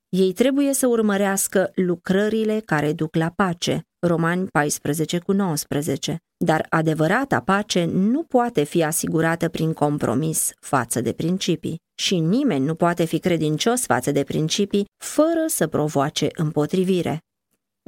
Ei 0.09 0.33
trebuie 0.33 0.73
să 0.73 0.87
urmărească 0.87 1.71
lucrările 1.75 2.59
care 2.59 2.93
duc 2.93 3.15
la 3.15 3.29
pace, 3.35 3.87
Romani 3.99 4.47
14 4.47 5.19
cu 5.19 5.31
19, 5.31 6.17
dar 6.37 6.65
adevărata 6.69 7.39
pace 7.39 7.85
nu 7.85 8.23
poate 8.23 8.63
fi 8.63 8.83
asigurată 8.83 9.49
prin 9.49 9.73
compromis 9.73 10.51
față 10.59 11.01
de 11.01 11.13
principii 11.13 11.81
și 11.95 12.19
nimeni 12.19 12.65
nu 12.65 12.75
poate 12.75 13.05
fi 13.05 13.19
credincios 13.19 13.85
față 13.85 14.11
de 14.11 14.23
principii 14.23 14.85
fără 14.97 15.45
să 15.47 15.67
provoace 15.67 16.27
împotrivire. 16.35 17.21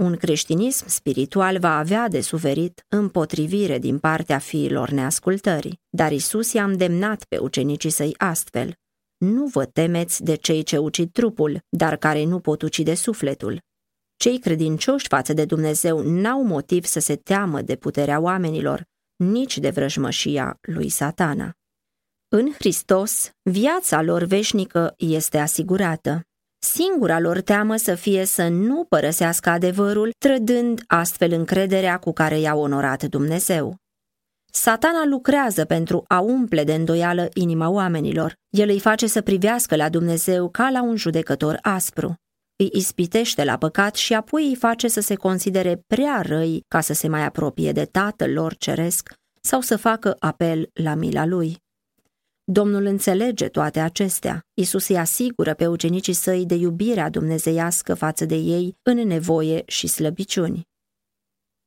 Un 0.01 0.15
creștinism 0.15 0.87
spiritual 0.87 1.59
va 1.59 1.77
avea 1.77 2.07
de 2.07 2.21
suferit 2.21 2.85
împotrivire 2.87 3.79
din 3.79 3.99
partea 3.99 4.37
fiilor 4.37 4.89
neascultării, 4.89 5.79
dar 5.89 6.11
Isus 6.11 6.53
i-a 6.53 6.63
îndemnat 6.63 7.23
pe 7.23 7.37
ucenicii 7.37 7.89
săi 7.89 8.15
astfel. 8.17 8.73
Nu 9.17 9.45
vă 9.45 9.65
temeți 9.65 10.23
de 10.23 10.35
cei 10.35 10.63
ce 10.63 10.77
ucid 10.77 11.11
trupul, 11.11 11.59
dar 11.69 11.95
care 11.95 12.23
nu 12.25 12.39
pot 12.39 12.61
ucide 12.61 12.93
sufletul. 12.93 13.59
Cei 14.23 14.39
credincioși 14.39 15.07
față 15.07 15.33
de 15.33 15.45
Dumnezeu 15.45 15.99
n-au 15.99 16.43
motiv 16.43 16.85
să 16.85 16.99
se 16.99 17.15
teamă 17.15 17.61
de 17.61 17.75
puterea 17.75 18.19
oamenilor, 18.19 18.83
nici 19.15 19.57
de 19.57 19.69
vrăjmășia 19.69 20.57
lui 20.61 20.89
satana. 20.89 21.51
În 22.27 22.51
Hristos, 22.51 23.31
viața 23.41 24.01
lor 24.01 24.23
veșnică 24.23 24.93
este 24.97 25.37
asigurată. 25.37 26.21
Singura 26.61 27.19
lor 27.19 27.41
teamă 27.41 27.75
să 27.75 27.95
fie 27.95 28.25
să 28.25 28.47
nu 28.47 28.85
părăsească 28.89 29.49
adevărul, 29.49 30.11
trădând 30.17 30.83
astfel 30.87 31.31
încrederea 31.31 31.97
cu 31.97 32.13
care 32.13 32.39
i-a 32.39 32.55
onorat 32.55 33.03
Dumnezeu. 33.03 33.75
Satana 34.51 35.05
lucrează 35.05 35.65
pentru 35.65 36.03
a 36.07 36.19
umple 36.19 36.63
de 36.63 36.73
îndoială 36.73 37.29
inima 37.33 37.69
oamenilor. 37.69 38.33
El 38.49 38.69
îi 38.69 38.79
face 38.79 39.07
să 39.07 39.21
privească 39.21 39.75
la 39.75 39.89
Dumnezeu 39.89 40.49
ca 40.49 40.69
la 40.69 40.83
un 40.83 40.95
judecător 40.95 41.57
aspru. 41.61 42.15
Îi 42.63 42.69
ispitește 42.73 43.43
la 43.43 43.57
păcat 43.57 43.95
și 43.95 44.13
apoi 44.13 44.47
îi 44.47 44.55
face 44.55 44.87
să 44.87 44.99
se 44.99 45.15
considere 45.15 45.83
prea 45.87 46.21
răi 46.21 46.63
ca 46.67 46.81
să 46.81 46.93
se 46.93 47.07
mai 47.07 47.25
apropie 47.25 47.71
de 47.71 47.85
Tatăl 47.85 48.33
lor 48.33 48.55
ceresc 48.55 49.13
sau 49.41 49.61
să 49.61 49.77
facă 49.77 50.15
apel 50.19 50.69
la 50.73 50.93
mila 50.93 51.25
lui. 51.25 51.57
Domnul 52.43 52.85
înțelege 52.85 53.47
toate 53.47 53.79
acestea. 53.79 54.41
Isus 54.53 54.87
îi 54.87 54.97
asigură 54.97 55.53
pe 55.53 55.67
ucenicii 55.67 56.13
săi 56.13 56.45
de 56.45 56.55
iubirea 56.55 57.09
dumnezeiască 57.09 57.93
față 57.93 58.25
de 58.25 58.35
ei 58.35 58.77
în 58.81 58.97
nevoie 59.07 59.63
și 59.65 59.87
slăbiciuni. 59.87 60.61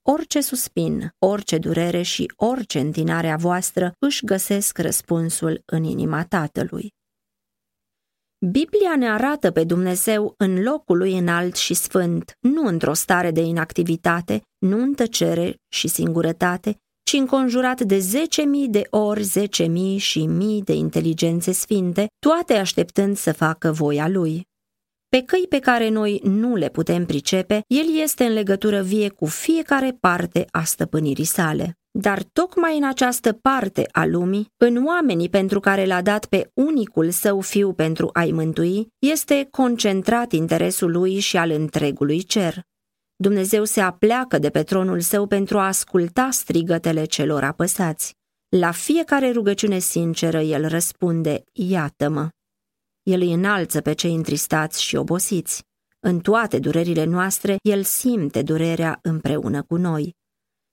Orice 0.02 0.40
suspin, 0.40 1.14
orice 1.18 1.58
durere 1.58 2.02
și 2.02 2.32
orice 2.36 2.78
întinare 2.78 3.30
a 3.30 3.36
voastră 3.36 3.92
își 3.98 4.24
găsesc 4.24 4.78
răspunsul 4.78 5.62
în 5.64 5.84
inima 5.84 6.24
Tatălui. 6.24 6.92
Biblia 8.50 8.96
ne 8.96 9.08
arată 9.08 9.50
pe 9.50 9.64
Dumnezeu 9.64 10.34
în 10.36 10.62
locul 10.62 10.98
lui 10.98 11.18
înalt 11.18 11.56
și 11.56 11.74
sfânt, 11.74 12.36
nu 12.40 12.66
într-o 12.66 12.92
stare 12.92 13.30
de 13.30 13.40
inactivitate, 13.40 14.42
nu 14.58 14.82
în 14.82 14.94
tăcere 14.94 15.56
și 15.68 15.88
singurătate, 15.88 16.76
ci 17.02 17.12
înconjurat 17.12 17.80
de 17.80 17.98
zece 17.98 18.42
mii 18.42 18.68
de 18.68 18.82
ori 18.90 19.22
zece 19.22 19.64
mii 19.64 19.98
și 19.98 20.26
mii 20.26 20.62
de 20.62 20.72
inteligențe 20.72 21.52
sfinte, 21.52 22.06
toate 22.18 22.54
așteptând 22.54 23.16
să 23.16 23.32
facă 23.32 23.72
voia 23.72 24.08
lui. 24.08 24.46
Pe 25.08 25.22
căi 25.22 25.46
pe 25.48 25.58
care 25.58 25.88
noi 25.88 26.20
nu 26.24 26.54
le 26.54 26.68
putem 26.68 27.06
pricepe, 27.06 27.62
el 27.66 28.00
este 28.02 28.24
în 28.24 28.32
legătură 28.32 28.82
vie 28.82 29.08
cu 29.08 29.26
fiecare 29.26 29.96
parte 30.00 30.46
a 30.50 30.64
stăpânirii 30.64 31.24
sale. 31.24 31.76
Dar 31.98 32.22
tocmai 32.22 32.76
în 32.76 32.84
această 32.84 33.32
parte 33.32 33.88
a 33.90 34.04
lumii, 34.04 34.52
în 34.56 34.84
oamenii 34.86 35.28
pentru 35.28 35.60
care 35.60 35.84
l-a 35.84 36.02
dat 36.02 36.26
pe 36.26 36.50
unicul 36.54 37.10
său 37.10 37.40
fiu 37.40 37.72
pentru 37.72 38.10
a-i 38.12 38.32
mântui, 38.32 38.88
este 38.98 39.48
concentrat 39.50 40.32
interesul 40.32 40.90
lui 40.90 41.18
și 41.18 41.36
al 41.36 41.50
întregului 41.50 42.22
cer. 42.22 42.62
Dumnezeu 43.16 43.64
se 43.64 43.80
apleacă 43.80 44.38
de 44.38 44.50
pe 44.50 44.62
tronul 44.62 45.00
său 45.00 45.26
pentru 45.26 45.58
a 45.58 45.66
asculta 45.66 46.28
strigătele 46.30 47.04
celor 47.04 47.44
apăsați. 47.44 48.14
La 48.48 48.70
fiecare 48.70 49.30
rugăciune 49.30 49.78
sinceră 49.78 50.40
el 50.40 50.68
răspunde, 50.68 51.42
iată-mă. 51.52 52.28
El 53.02 53.20
îi 53.20 53.32
înalță 53.32 53.80
pe 53.80 53.92
cei 53.92 54.14
întristați 54.14 54.82
și 54.82 54.96
obosiți. 54.96 55.64
În 56.00 56.20
toate 56.20 56.58
durerile 56.58 57.04
noastre, 57.04 57.56
El 57.62 57.82
simte 57.82 58.42
durerea 58.42 58.98
împreună 59.02 59.62
cu 59.62 59.76
noi. 59.76 60.14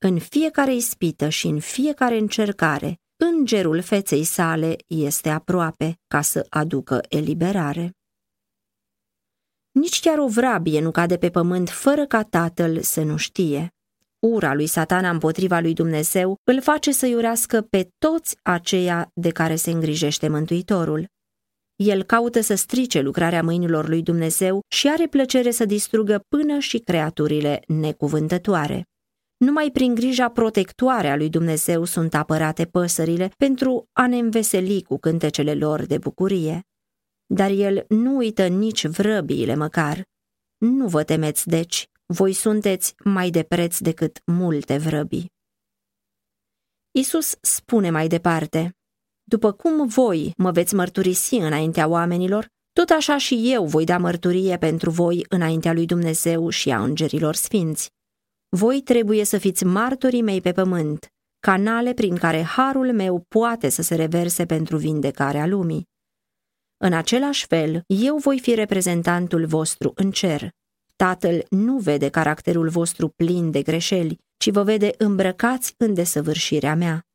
În 0.01 0.19
fiecare 0.19 0.75
ispită 0.75 1.29
și 1.29 1.47
în 1.47 1.59
fiecare 1.59 2.17
încercare, 2.17 2.99
îngerul 3.15 3.81
feței 3.81 4.23
sale 4.23 4.75
este 4.87 5.29
aproape 5.29 5.99
ca 6.07 6.21
să 6.21 6.45
aducă 6.49 7.01
eliberare. 7.09 7.91
Nici 9.71 9.99
chiar 9.99 10.17
o 10.17 10.27
vrabie 10.27 10.81
nu 10.81 10.91
cade 10.91 11.17
pe 11.17 11.29
pământ 11.29 11.69
fără 11.69 12.05
ca 12.05 12.23
tatăl 12.23 12.81
să 12.81 13.03
nu 13.03 13.17
știe. 13.17 13.73
Ura 14.19 14.53
lui 14.53 14.67
satana 14.67 15.09
împotriva 15.09 15.59
lui 15.59 15.73
Dumnezeu 15.73 16.35
îl 16.43 16.61
face 16.61 16.91
să 16.91 17.05
iurească 17.05 17.61
pe 17.61 17.89
toți 17.97 18.35
aceia 18.43 19.11
de 19.13 19.29
care 19.29 19.55
se 19.55 19.71
îngrijește 19.71 20.27
Mântuitorul. 20.27 21.05
El 21.75 22.03
caută 22.03 22.41
să 22.41 22.55
strice 22.55 23.01
lucrarea 23.01 23.43
mâinilor 23.43 23.87
lui 23.87 24.01
Dumnezeu 24.01 24.61
și 24.67 24.89
are 24.89 25.07
plăcere 25.07 25.51
să 25.51 25.65
distrugă 25.65 26.21
până 26.27 26.59
și 26.59 26.77
creaturile 26.77 27.59
necuvântătoare. 27.67 28.83
Numai 29.39 29.71
prin 29.71 29.95
grija 29.95 30.29
protectoare 30.29 31.09
a 31.09 31.15
lui 31.15 31.29
Dumnezeu 31.29 31.83
sunt 31.83 32.13
apărate 32.13 32.65
păsările 32.65 33.31
pentru 33.37 33.89
a 33.93 34.07
ne 34.07 34.17
înveseli 34.17 34.83
cu 34.83 34.97
cântecele 34.97 35.53
lor 35.53 35.85
de 35.85 35.97
bucurie. 35.97 36.67
Dar 37.25 37.49
el 37.49 37.85
nu 37.89 38.15
uită 38.15 38.47
nici 38.47 38.85
vrăbiile 38.85 39.55
măcar. 39.55 40.03
Nu 40.57 40.87
vă 40.87 41.03
temeți, 41.03 41.47
deci, 41.47 41.87
voi 42.05 42.33
sunteți 42.33 42.95
mai 43.03 43.29
de 43.29 43.43
preț 43.43 43.77
decât 43.77 44.21
multe 44.25 44.77
vrăbii. 44.77 45.31
Isus 46.91 47.37
spune 47.41 47.89
mai 47.89 48.07
departe, 48.07 48.77
după 49.23 49.51
cum 49.51 49.87
voi 49.87 50.33
mă 50.37 50.51
veți 50.51 50.75
mărturisi 50.75 51.35
înaintea 51.35 51.87
oamenilor, 51.87 52.47
tot 52.73 52.89
așa 52.89 53.17
și 53.17 53.51
eu 53.53 53.65
voi 53.65 53.85
da 53.85 53.97
mărturie 53.97 54.57
pentru 54.57 54.89
voi 54.89 55.25
înaintea 55.29 55.73
lui 55.73 55.85
Dumnezeu 55.85 56.49
și 56.49 56.69
a 56.69 56.83
îngerilor 56.83 57.35
sfinți. 57.35 57.97
Voi 58.57 58.81
trebuie 58.81 59.23
să 59.23 59.37
fiți 59.37 59.65
martorii 59.65 60.21
mei 60.21 60.41
pe 60.41 60.51
pământ, 60.51 61.07
canale 61.39 61.93
prin 61.93 62.15
care 62.15 62.41
harul 62.41 62.93
meu 62.93 63.25
poate 63.27 63.69
să 63.69 63.81
se 63.81 63.95
reverse 63.95 64.45
pentru 64.45 64.77
vindecarea 64.77 65.45
lumii. 65.45 65.87
În 66.77 66.93
același 66.93 67.45
fel, 67.45 67.83
eu 67.87 68.17
voi 68.17 68.39
fi 68.39 68.53
reprezentantul 68.53 69.45
vostru 69.45 69.91
în 69.95 70.11
cer. 70.11 70.49
Tatăl 70.95 71.45
nu 71.49 71.77
vede 71.77 72.09
caracterul 72.09 72.69
vostru 72.69 73.09
plin 73.09 73.51
de 73.51 73.61
greșeli, 73.61 74.19
ci 74.37 74.49
vă 74.49 74.63
vede 74.63 74.91
îmbrăcați 74.97 75.73
în 75.77 75.93
desăvârșirea 75.93 76.75
mea. 76.75 77.05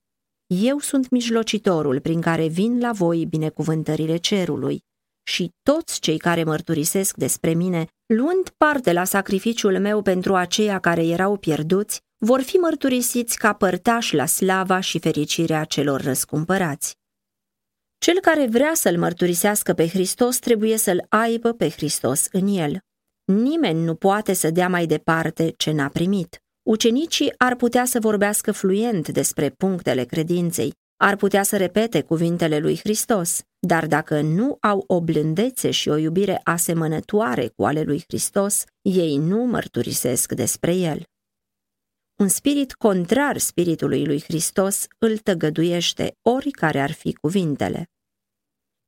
Eu 0.46 0.78
sunt 0.78 1.08
mijlocitorul 1.10 2.00
prin 2.00 2.20
care 2.20 2.46
vin 2.46 2.80
la 2.80 2.92
voi 2.92 3.26
binecuvântările 3.26 4.16
cerului 4.16 4.84
și 5.24 5.50
toți 5.62 6.00
cei 6.00 6.18
care 6.18 6.44
mărturisesc 6.44 7.16
despre 7.16 7.54
mine, 7.54 7.86
luând 8.06 8.48
parte 8.56 8.92
la 8.92 9.04
sacrificiul 9.04 9.78
meu 9.78 10.02
pentru 10.02 10.34
aceia 10.34 10.78
care 10.78 11.06
erau 11.06 11.36
pierduți, 11.36 12.00
vor 12.18 12.40
fi 12.40 12.56
mărturisiți 12.56 13.38
ca 13.38 13.52
părtași 13.52 14.14
la 14.14 14.26
slava 14.26 14.80
și 14.80 14.98
fericirea 14.98 15.64
celor 15.64 16.00
răscumpărați. 16.00 16.96
Cel 17.98 18.20
care 18.20 18.46
vrea 18.46 18.74
să-L 18.74 18.98
mărturisească 18.98 19.72
pe 19.72 19.88
Hristos 19.88 20.38
trebuie 20.38 20.76
să-L 20.76 21.06
aibă 21.08 21.52
pe 21.52 21.68
Hristos 21.68 22.26
în 22.32 22.46
el. 22.46 22.78
Nimeni 23.24 23.84
nu 23.84 23.94
poate 23.94 24.32
să 24.32 24.50
dea 24.50 24.68
mai 24.68 24.86
departe 24.86 25.54
ce 25.56 25.72
n-a 25.72 25.88
primit. 25.88 26.38
Ucenicii 26.62 27.32
ar 27.36 27.54
putea 27.54 27.84
să 27.84 28.00
vorbească 28.00 28.52
fluent 28.52 29.08
despre 29.08 29.50
punctele 29.50 30.04
credinței, 30.04 30.74
ar 30.96 31.16
putea 31.16 31.42
să 31.42 31.56
repete 31.56 32.02
cuvintele 32.02 32.58
lui 32.58 32.78
Hristos, 32.78 33.40
dar 33.58 33.86
dacă 33.86 34.20
nu 34.20 34.56
au 34.60 34.84
o 34.86 35.00
blândețe 35.00 35.70
și 35.70 35.88
o 35.88 35.96
iubire 35.96 36.40
asemănătoare 36.44 37.48
cu 37.48 37.64
ale 37.64 37.82
lui 37.82 38.04
Hristos, 38.06 38.64
ei 38.82 39.16
nu 39.16 39.44
mărturisesc 39.44 40.32
despre 40.32 40.74
el. 40.74 41.02
Un 42.20 42.28
spirit 42.28 42.72
contrar 42.72 43.38
spiritului 43.38 44.06
lui 44.06 44.22
Hristos 44.22 44.86
îl 44.98 45.18
tăgăduiește 45.18 46.16
oricare 46.22 46.80
ar 46.80 46.92
fi 46.92 47.12
cuvintele. 47.12 47.88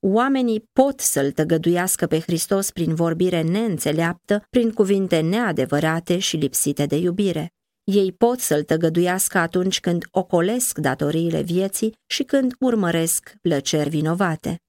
Oamenii 0.00 0.60
pot 0.72 1.00
să-L 1.00 1.32
tăgăduiască 1.32 2.06
pe 2.06 2.20
Hristos 2.20 2.70
prin 2.70 2.94
vorbire 2.94 3.42
neînțeleaptă, 3.42 4.46
prin 4.50 4.72
cuvinte 4.72 5.20
neadevărate 5.20 6.18
și 6.18 6.36
lipsite 6.36 6.86
de 6.86 6.96
iubire. 6.96 7.55
Ei 7.92 8.12
pot 8.12 8.40
să-L 8.40 8.62
tăgăduiască 8.62 9.38
atunci 9.38 9.80
când 9.80 10.04
ocolesc 10.10 10.78
datoriile 10.78 11.42
vieții 11.42 11.94
și 12.06 12.22
când 12.22 12.54
urmăresc 12.58 13.34
plăceri 13.40 13.88
vinovate 13.88 14.60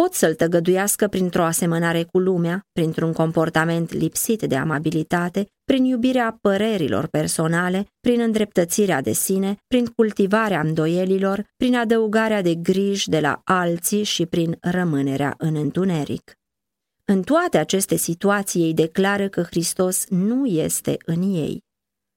pot 0.00 0.14
să-l 0.14 0.34
tăgăduiască 0.34 1.08
printr-o 1.08 1.44
asemănare 1.44 2.02
cu 2.02 2.18
lumea, 2.18 2.66
printr-un 2.72 3.12
comportament 3.12 3.92
lipsit 3.92 4.42
de 4.42 4.56
amabilitate, 4.56 5.46
prin 5.64 5.84
iubirea 5.84 6.38
părerilor 6.40 7.06
personale, 7.06 7.86
prin 8.00 8.20
îndreptățirea 8.20 9.00
de 9.00 9.12
sine, 9.12 9.56
prin 9.66 9.86
cultivarea 9.86 10.60
îndoielilor, 10.60 11.44
prin 11.56 11.76
adăugarea 11.76 12.42
de 12.42 12.54
griji 12.54 13.08
de 13.08 13.20
la 13.20 13.40
alții 13.44 14.02
și 14.02 14.26
prin 14.26 14.56
rămânerea 14.60 15.34
în 15.38 15.54
întuneric. 15.54 16.32
În 17.04 17.22
toate 17.22 17.58
aceste 17.58 17.96
situații 17.96 18.62
ei 18.62 18.74
declară 18.74 19.28
că 19.28 19.42
Hristos 19.42 20.04
nu 20.08 20.46
este 20.46 20.96
în 21.04 21.22
ei. 21.22 21.62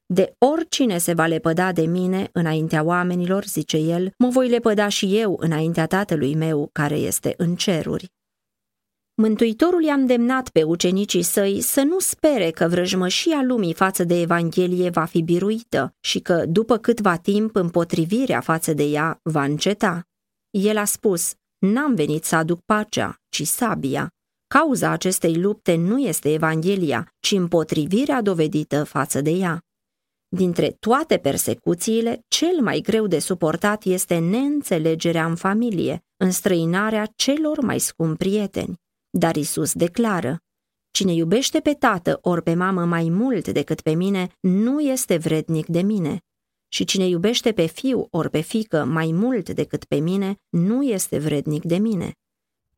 De 0.05 0.35
oricine 0.37 0.97
se 0.97 1.13
va 1.13 1.25
lepăda 1.25 1.71
de 1.71 1.85
mine 1.85 2.29
înaintea 2.31 2.83
oamenilor, 2.83 3.45
zice 3.45 3.77
el, 3.77 4.13
mă 4.17 4.27
voi 4.27 4.49
lepăda 4.49 4.87
și 4.87 5.17
eu 5.17 5.37
înaintea 5.39 5.87
tatălui 5.87 6.35
meu 6.35 6.69
care 6.71 6.95
este 6.95 7.33
în 7.37 7.55
ceruri. 7.55 8.11
Mântuitorul 9.15 9.83
i-a 9.83 9.93
îndemnat 9.93 10.49
pe 10.49 10.63
ucenicii 10.63 11.21
săi 11.21 11.61
să 11.61 11.81
nu 11.81 11.99
spere 11.99 12.49
că 12.49 12.67
vrăjmășia 12.67 13.41
lumii 13.43 13.73
față 13.73 14.03
de 14.03 14.21
Evanghelie 14.21 14.89
va 14.89 15.05
fi 15.05 15.21
biruită 15.21 15.95
și 15.99 16.19
că, 16.19 16.45
după 16.45 16.77
câtva 16.77 17.17
timp, 17.17 17.55
împotrivirea 17.55 18.39
față 18.39 18.73
de 18.73 18.83
ea 18.83 19.19
va 19.23 19.43
înceta. 19.43 20.03
El 20.49 20.77
a 20.77 20.85
spus, 20.85 21.33
n-am 21.57 21.95
venit 21.95 22.23
să 22.23 22.35
aduc 22.35 22.59
pacea, 22.65 23.17
ci 23.29 23.47
sabia. 23.47 24.09
Cauza 24.47 24.89
acestei 24.89 25.35
lupte 25.41 25.75
nu 25.75 25.99
este 25.99 26.33
Evanghelia, 26.33 27.13
ci 27.19 27.31
împotrivirea 27.31 28.21
dovedită 28.21 28.83
față 28.83 29.21
de 29.21 29.29
ea. 29.29 29.61
Dintre 30.35 30.75
toate 30.79 31.17
persecuțiile, 31.17 32.25
cel 32.27 32.61
mai 32.61 32.79
greu 32.79 33.07
de 33.07 33.19
suportat 33.19 33.83
este 33.83 34.17
neînțelegerea 34.17 35.25
în 35.25 35.35
familie, 35.35 36.03
înstrăinarea 36.17 37.11
celor 37.15 37.59
mai 37.61 37.79
scumpi 37.79 38.17
prieteni. 38.17 38.81
Dar 39.09 39.35
Isus 39.35 39.73
declară, 39.73 40.41
Cine 40.91 41.13
iubește 41.13 41.59
pe 41.59 41.73
tată 41.73 42.19
ori 42.21 42.41
pe 42.41 42.53
mamă 42.53 42.85
mai 42.85 43.09
mult 43.09 43.47
decât 43.47 43.81
pe 43.81 43.93
mine, 43.93 44.37
nu 44.39 44.79
este 44.79 45.17
vrednic 45.17 45.65
de 45.65 45.81
mine. 45.81 46.21
Și 46.67 46.83
cine 46.83 47.07
iubește 47.07 47.51
pe 47.51 47.65
fiu 47.65 48.07
ori 48.09 48.29
pe 48.29 48.41
fică 48.41 48.85
mai 48.85 49.11
mult 49.11 49.49
decât 49.49 49.85
pe 49.85 49.95
mine, 49.95 50.41
nu 50.49 50.83
este 50.83 51.17
vrednic 51.17 51.63
de 51.63 51.77
mine. 51.77 52.11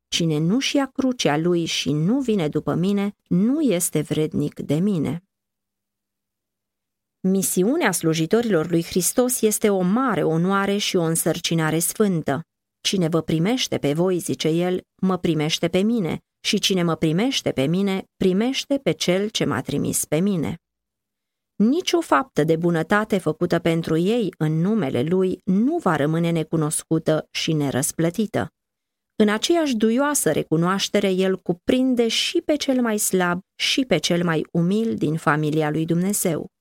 Cine 0.07 0.39
nu-și 0.39 0.75
ia 0.75 0.85
crucea 0.85 1.37
lui 1.37 1.65
și 1.65 1.91
nu 1.91 2.19
vine 2.19 2.47
după 2.47 2.73
mine, 2.73 3.15
nu 3.27 3.61
este 3.61 4.01
vrednic 4.01 4.59
de 4.59 4.75
mine. 4.75 5.23
Misiunea 7.27 7.91
slujitorilor 7.91 8.69
lui 8.69 8.83
Hristos 8.83 9.41
este 9.41 9.69
o 9.69 9.81
mare 9.81 10.23
onoare 10.23 10.77
și 10.77 10.95
o 10.95 11.01
însărcinare 11.01 11.79
sfântă. 11.79 12.41
Cine 12.81 13.07
vă 13.07 13.21
primește 13.21 13.77
pe 13.77 13.93
voi, 13.93 14.17
zice 14.17 14.47
el, 14.47 14.81
mă 15.01 15.17
primește 15.17 15.67
pe 15.67 15.77
mine, 15.77 16.19
și 16.45 16.59
cine 16.59 16.83
mă 16.83 16.95
primește 16.95 17.51
pe 17.51 17.65
mine, 17.65 18.03
primește 18.15 18.77
pe 18.77 18.91
cel 18.91 19.29
ce 19.29 19.45
m-a 19.45 19.61
trimis 19.61 20.05
pe 20.05 20.19
mine. 20.19 20.55
Nici 21.55 21.93
o 21.93 22.01
faptă 22.01 22.43
de 22.43 22.55
bunătate 22.55 23.17
făcută 23.17 23.59
pentru 23.59 23.97
ei 23.97 24.33
în 24.37 24.61
numele 24.61 25.01
lui 25.01 25.39
nu 25.43 25.77
va 25.77 25.95
rămâne 25.95 26.31
necunoscută 26.31 27.27
și 27.31 27.53
nerăsplătită. 27.53 28.47
În 29.15 29.29
aceeași 29.29 29.75
duioasă 29.75 30.31
recunoaștere, 30.31 31.11
el 31.11 31.37
cuprinde 31.37 32.07
și 32.07 32.41
pe 32.41 32.55
cel 32.55 32.81
mai 32.81 32.97
slab 32.97 33.39
și 33.55 33.85
pe 33.85 33.97
cel 33.97 34.23
mai 34.23 34.45
umil 34.51 34.95
din 34.95 35.17
familia 35.17 35.69
lui 35.69 35.85
Dumnezeu. 35.85 36.53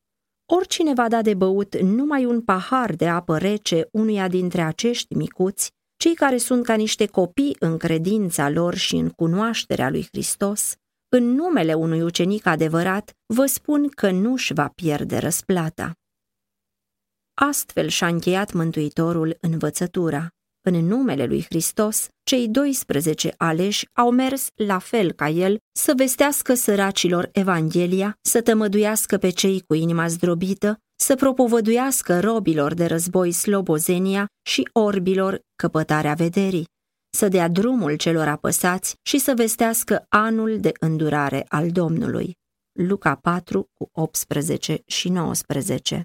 Oricine 0.46 0.92
va 0.92 1.09
da 1.09 1.22
de 1.22 1.35
băut 1.35 1.80
numai 1.80 2.24
un 2.24 2.42
pahar 2.42 2.94
de 2.94 3.09
apă 3.09 3.38
rece 3.38 3.88
unuia 3.92 4.28
dintre 4.28 4.62
acești 4.62 5.14
micuți, 5.14 5.70
cei 5.96 6.14
care 6.14 6.37
sunt 6.37 6.64
ca 6.64 6.74
niște 6.74 7.07
copii 7.07 7.57
în 7.59 7.76
credința 7.76 8.48
lor 8.48 8.74
și 8.74 8.96
în 8.96 9.11
cunoașterea 9.11 9.90
lui 9.90 10.07
Hristos, 10.12 10.74
în 11.09 11.24
numele 11.24 11.74
unui 11.74 12.02
ucenic 12.02 12.46
adevărat, 12.46 13.12
vă 13.26 13.46
spun 13.46 13.88
că 13.88 14.11
nu-și 14.11 14.52
va 14.52 14.68
pierde 14.68 15.18
răsplata. 15.18 15.92
Astfel 17.35 17.88
și-a 17.88 18.07
încheiat 18.07 18.52
Mântuitorul 18.52 19.37
învățătura. 19.40 20.28
În 20.66 20.87
numele 20.87 21.24
lui 21.27 21.42
Hristos, 21.42 22.09
cei 22.22 22.48
12 22.48 23.35
aleși 23.37 23.88
au 23.92 24.11
mers 24.11 24.48
la 24.55 24.79
fel 24.79 25.12
ca 25.12 25.29
el 25.29 25.59
să 25.72 25.92
vestească 25.96 26.55
săracilor 26.55 27.29
Evanghelia, 27.33 28.18
să 28.20 28.40
tămăduiască 28.40 29.16
pe 29.16 29.31
cei 29.31 29.61
cu 29.66 29.74
inima 29.74 30.07
zdrobită, 30.07 30.79
să 30.96 31.14
propovăduiască 31.14 32.20
robilor 32.20 32.74
de 32.74 32.87
război 32.87 33.33
slobozenia 33.33 34.27
și 34.42 34.68
orbilor 34.72 35.40
căpătarea 35.57 36.14
vederii, 36.14 36.68
să 37.16 37.29
dea 37.29 37.48
drumul 37.48 37.96
celor 37.96 38.29
apăsați 38.29 38.94
și 39.03 39.18
să 39.18 39.33
vestească 39.37 40.07
anul 40.09 40.61
de 40.61 40.72
îndurare 40.81 41.44
al 41.48 41.70
Domnului. 41.70 42.33
Luca 42.79 43.14
4 43.14 43.66
cu 43.72 43.88
18 43.92 44.83
și 44.87 45.09
19 45.09 46.05